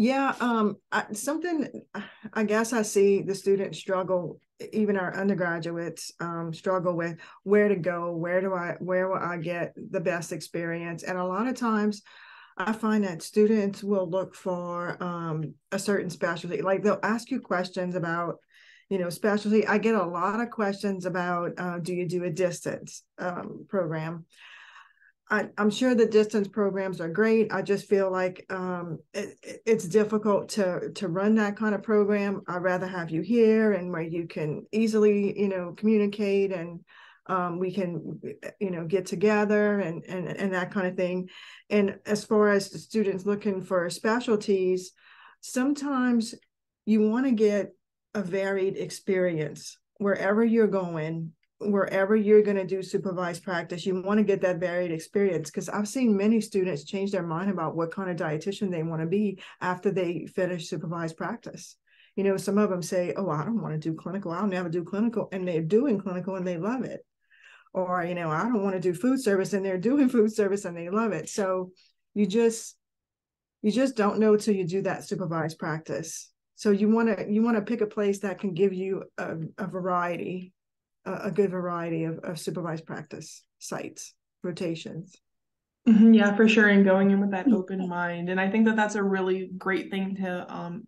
Yeah, 0.00 0.34
um, 0.40 0.76
I, 0.90 1.12
something 1.12 1.68
I 2.32 2.44
guess 2.44 2.72
I 2.72 2.80
see 2.80 3.20
the 3.20 3.34
students 3.34 3.78
struggle, 3.78 4.40
even 4.72 4.96
our 4.96 5.14
undergraduates 5.14 6.10
um, 6.20 6.54
struggle 6.54 6.96
with 6.96 7.18
where 7.42 7.68
to 7.68 7.76
go, 7.76 8.16
where 8.16 8.40
do 8.40 8.54
I, 8.54 8.76
where 8.78 9.10
will 9.10 9.18
I 9.18 9.36
get 9.36 9.74
the 9.76 10.00
best 10.00 10.32
experience? 10.32 11.02
And 11.02 11.18
a 11.18 11.24
lot 11.24 11.48
of 11.48 11.54
times, 11.54 12.00
I 12.56 12.72
find 12.72 13.04
that 13.04 13.22
students 13.22 13.82
will 13.82 14.08
look 14.08 14.34
for 14.34 14.96
um, 15.02 15.52
a 15.70 15.78
certain 15.78 16.08
specialty, 16.08 16.62
like 16.62 16.82
they'll 16.82 16.98
ask 17.02 17.30
you 17.30 17.38
questions 17.38 17.94
about, 17.94 18.36
you 18.88 18.96
know, 18.96 19.10
specialty. 19.10 19.66
I 19.66 19.76
get 19.76 19.96
a 19.96 20.06
lot 20.06 20.40
of 20.40 20.48
questions 20.48 21.04
about, 21.04 21.50
uh, 21.58 21.78
do 21.78 21.92
you 21.92 22.08
do 22.08 22.24
a 22.24 22.30
distance 22.30 23.02
um, 23.18 23.66
program? 23.68 24.24
I, 25.30 25.48
am 25.58 25.70
sure 25.70 25.94
the 25.94 26.06
distance 26.06 26.48
programs 26.48 27.00
are 27.00 27.08
great. 27.08 27.52
I 27.52 27.62
just 27.62 27.88
feel 27.88 28.10
like 28.10 28.44
um, 28.50 28.98
it, 29.14 29.38
it's 29.64 29.86
difficult 29.86 30.48
to 30.50 30.90
to 30.96 31.08
run 31.08 31.36
that 31.36 31.56
kind 31.56 31.74
of 31.74 31.82
program. 31.82 32.42
I'd 32.48 32.62
rather 32.62 32.86
have 32.86 33.10
you 33.10 33.22
here 33.22 33.72
and 33.72 33.92
where 33.92 34.02
you 34.02 34.26
can 34.26 34.66
easily, 34.72 35.38
you 35.38 35.48
know, 35.48 35.72
communicate 35.76 36.52
and 36.52 36.80
um, 37.26 37.60
we 37.60 37.72
can, 37.72 38.20
you 38.58 38.70
know, 38.70 38.84
get 38.84 39.06
together 39.06 39.78
and 39.78 40.04
and 40.04 40.26
and 40.26 40.52
that 40.52 40.72
kind 40.72 40.88
of 40.88 40.96
thing. 40.96 41.28
And 41.70 42.00
as 42.06 42.24
far 42.24 42.48
as 42.48 42.70
the 42.70 42.78
students 42.78 43.24
looking 43.24 43.62
for 43.62 43.88
specialties, 43.88 44.92
sometimes 45.40 46.34
you 46.86 47.08
want 47.08 47.26
to 47.26 47.32
get 47.32 47.72
a 48.14 48.22
varied 48.22 48.76
experience 48.76 49.78
wherever 49.98 50.42
you're 50.44 50.66
going 50.66 51.32
wherever 51.60 52.16
you're 52.16 52.42
going 52.42 52.56
to 52.56 52.66
do 52.66 52.82
supervised 52.82 53.42
practice, 53.42 53.84
you 53.84 54.00
want 54.00 54.18
to 54.18 54.24
get 54.24 54.40
that 54.40 54.58
varied 54.58 54.90
experience 54.90 55.50
because 55.50 55.68
I've 55.68 55.88
seen 55.88 56.16
many 56.16 56.40
students 56.40 56.84
change 56.84 57.12
their 57.12 57.26
mind 57.26 57.50
about 57.50 57.76
what 57.76 57.92
kind 57.92 58.10
of 58.10 58.16
dietitian 58.16 58.70
they 58.70 58.82
want 58.82 59.02
to 59.02 59.06
be 59.06 59.40
after 59.60 59.90
they 59.90 60.26
finish 60.26 60.68
supervised 60.68 61.18
practice. 61.18 61.76
You 62.16 62.24
know, 62.24 62.38
some 62.38 62.56
of 62.56 62.70
them 62.70 62.82
say, 62.82 63.12
Oh, 63.16 63.28
I 63.28 63.44
don't 63.44 63.60
want 63.60 63.74
to 63.74 63.90
do 63.90 63.94
clinical. 63.94 64.32
I'll 64.32 64.46
never 64.46 64.70
do 64.70 64.84
clinical. 64.84 65.28
And 65.32 65.46
they're 65.46 65.62
doing 65.62 66.00
clinical 66.00 66.36
and 66.36 66.46
they 66.46 66.56
love 66.56 66.82
it. 66.82 67.04
Or, 67.74 68.02
you 68.04 68.14
know, 68.14 68.30
I 68.30 68.44
don't 68.44 68.64
want 68.64 68.74
to 68.74 68.80
do 68.80 68.94
food 68.94 69.20
service 69.20 69.52
and 69.52 69.64
they're 69.64 69.78
doing 69.78 70.08
food 70.10 70.32
service 70.32 70.64
and 70.64 70.76
they 70.76 70.88
love 70.88 71.12
it. 71.12 71.28
So 71.28 71.72
you 72.14 72.26
just, 72.26 72.74
you 73.60 73.70
just 73.70 73.96
don't 73.96 74.18
know 74.18 74.36
till 74.36 74.54
you 74.54 74.66
do 74.66 74.82
that 74.82 75.04
supervised 75.04 75.58
practice. 75.58 76.32
So 76.56 76.70
you 76.70 76.88
want 76.88 77.16
to 77.16 77.30
you 77.30 77.42
want 77.42 77.56
to 77.56 77.62
pick 77.62 77.80
a 77.80 77.86
place 77.86 78.20
that 78.20 78.38
can 78.38 78.54
give 78.54 78.72
you 78.72 79.04
a, 79.16 79.36
a 79.56 79.66
variety 79.66 80.52
a, 81.04 81.30
good 81.30 81.50
variety 81.50 82.04
of, 82.04 82.18
of 82.18 82.38
supervised 82.38 82.86
practice 82.86 83.42
sites, 83.58 84.14
rotations. 84.42 85.16
Mm-hmm, 85.88 86.14
yeah, 86.14 86.36
for 86.36 86.48
sure. 86.48 86.68
And 86.68 86.84
going 86.84 87.10
in 87.10 87.20
with 87.20 87.30
that 87.30 87.50
open 87.50 87.88
mind. 87.88 88.28
And 88.28 88.40
I 88.40 88.50
think 88.50 88.66
that 88.66 88.76
that's 88.76 88.96
a 88.96 89.02
really 89.02 89.50
great 89.56 89.90
thing 89.90 90.16
to 90.16 90.52
um, 90.52 90.86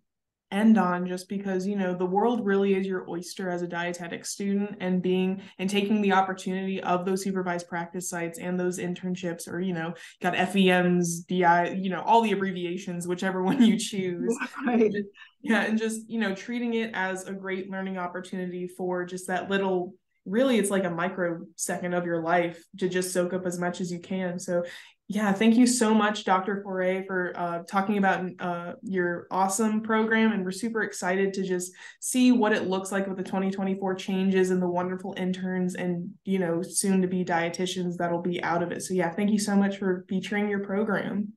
end 0.53 0.77
on 0.77 1.07
just 1.07 1.27
because, 1.27 1.65
you 1.65 1.75
know, 1.75 1.95
the 1.95 2.05
world 2.05 2.45
really 2.45 2.75
is 2.75 2.85
your 2.85 3.09
oyster 3.09 3.49
as 3.49 3.63
a 3.63 3.67
dietetic 3.67 4.23
student 4.23 4.77
and 4.79 5.01
being 5.01 5.41
and 5.57 5.67
taking 5.67 5.99
the 6.01 6.11
opportunity 6.11 6.81
of 6.81 7.05
those 7.05 7.23
supervised 7.23 7.67
practice 7.67 8.07
sites 8.07 8.37
and 8.37 8.57
those 8.57 8.77
internships 8.77 9.47
or, 9.47 9.59
you 9.59 9.73
know, 9.73 9.93
got 10.21 10.35
FEMs, 10.35 11.25
DI, 11.27 11.71
you 11.81 11.89
know, 11.89 12.03
all 12.03 12.21
the 12.21 12.31
abbreviations, 12.31 13.07
whichever 13.07 13.41
one 13.43 13.61
you 13.61 13.77
choose. 13.77 14.37
Right. 14.65 14.93
Yeah. 15.41 15.63
And 15.63 15.77
just, 15.77 16.09
you 16.09 16.19
know, 16.19 16.33
treating 16.33 16.75
it 16.75 16.91
as 16.93 17.25
a 17.25 17.33
great 17.33 17.69
learning 17.69 17.97
opportunity 17.97 18.67
for 18.67 19.03
just 19.03 19.27
that 19.27 19.49
little 19.49 19.93
really 20.25 20.57
it's 20.57 20.69
like 20.69 20.85
a 20.85 20.89
microsecond 20.89 21.93
of 21.93 22.05
your 22.05 22.21
life 22.21 22.63
to 22.79 22.87
just 22.87 23.11
soak 23.11 23.33
up 23.33 23.45
as 23.45 23.59
much 23.59 23.81
as 23.81 23.91
you 23.91 23.99
can. 23.99 24.39
So 24.39 24.63
yeah, 25.09 25.33
thank 25.33 25.55
you 25.57 25.67
so 25.67 25.93
much, 25.93 26.23
Dr. 26.23 26.61
Foret, 26.63 27.05
for 27.05 27.33
uh, 27.35 27.63
talking 27.67 27.97
about 27.97 28.25
uh, 28.39 28.73
your 28.81 29.27
awesome 29.29 29.81
program. 29.81 30.31
And 30.31 30.45
we're 30.45 30.51
super 30.51 30.81
excited 30.81 31.33
to 31.33 31.43
just 31.43 31.73
see 31.99 32.31
what 32.31 32.53
it 32.53 32.67
looks 32.67 32.91
like 32.91 33.05
with 33.05 33.17
the 33.17 33.23
2024 33.23 33.95
changes 33.95 34.49
and 34.49 34.61
the 34.61 34.67
wonderful 34.67 35.13
interns 35.17 35.75
and, 35.75 36.09
you 36.23 36.39
know, 36.39 36.61
soon 36.61 37.01
to 37.01 37.07
be 37.07 37.25
dietitians 37.25 37.97
that'll 37.97 38.21
be 38.21 38.41
out 38.41 38.63
of 38.63 38.71
it. 38.71 38.81
So 38.81 38.93
yeah, 38.93 39.11
thank 39.11 39.31
you 39.31 39.39
so 39.39 39.55
much 39.55 39.77
for 39.77 40.05
featuring 40.07 40.47
your 40.47 40.63
program. 40.63 41.33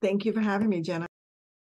Thank 0.00 0.24
you 0.24 0.32
for 0.32 0.40
having 0.40 0.70
me, 0.70 0.80
Jenna. 0.80 1.09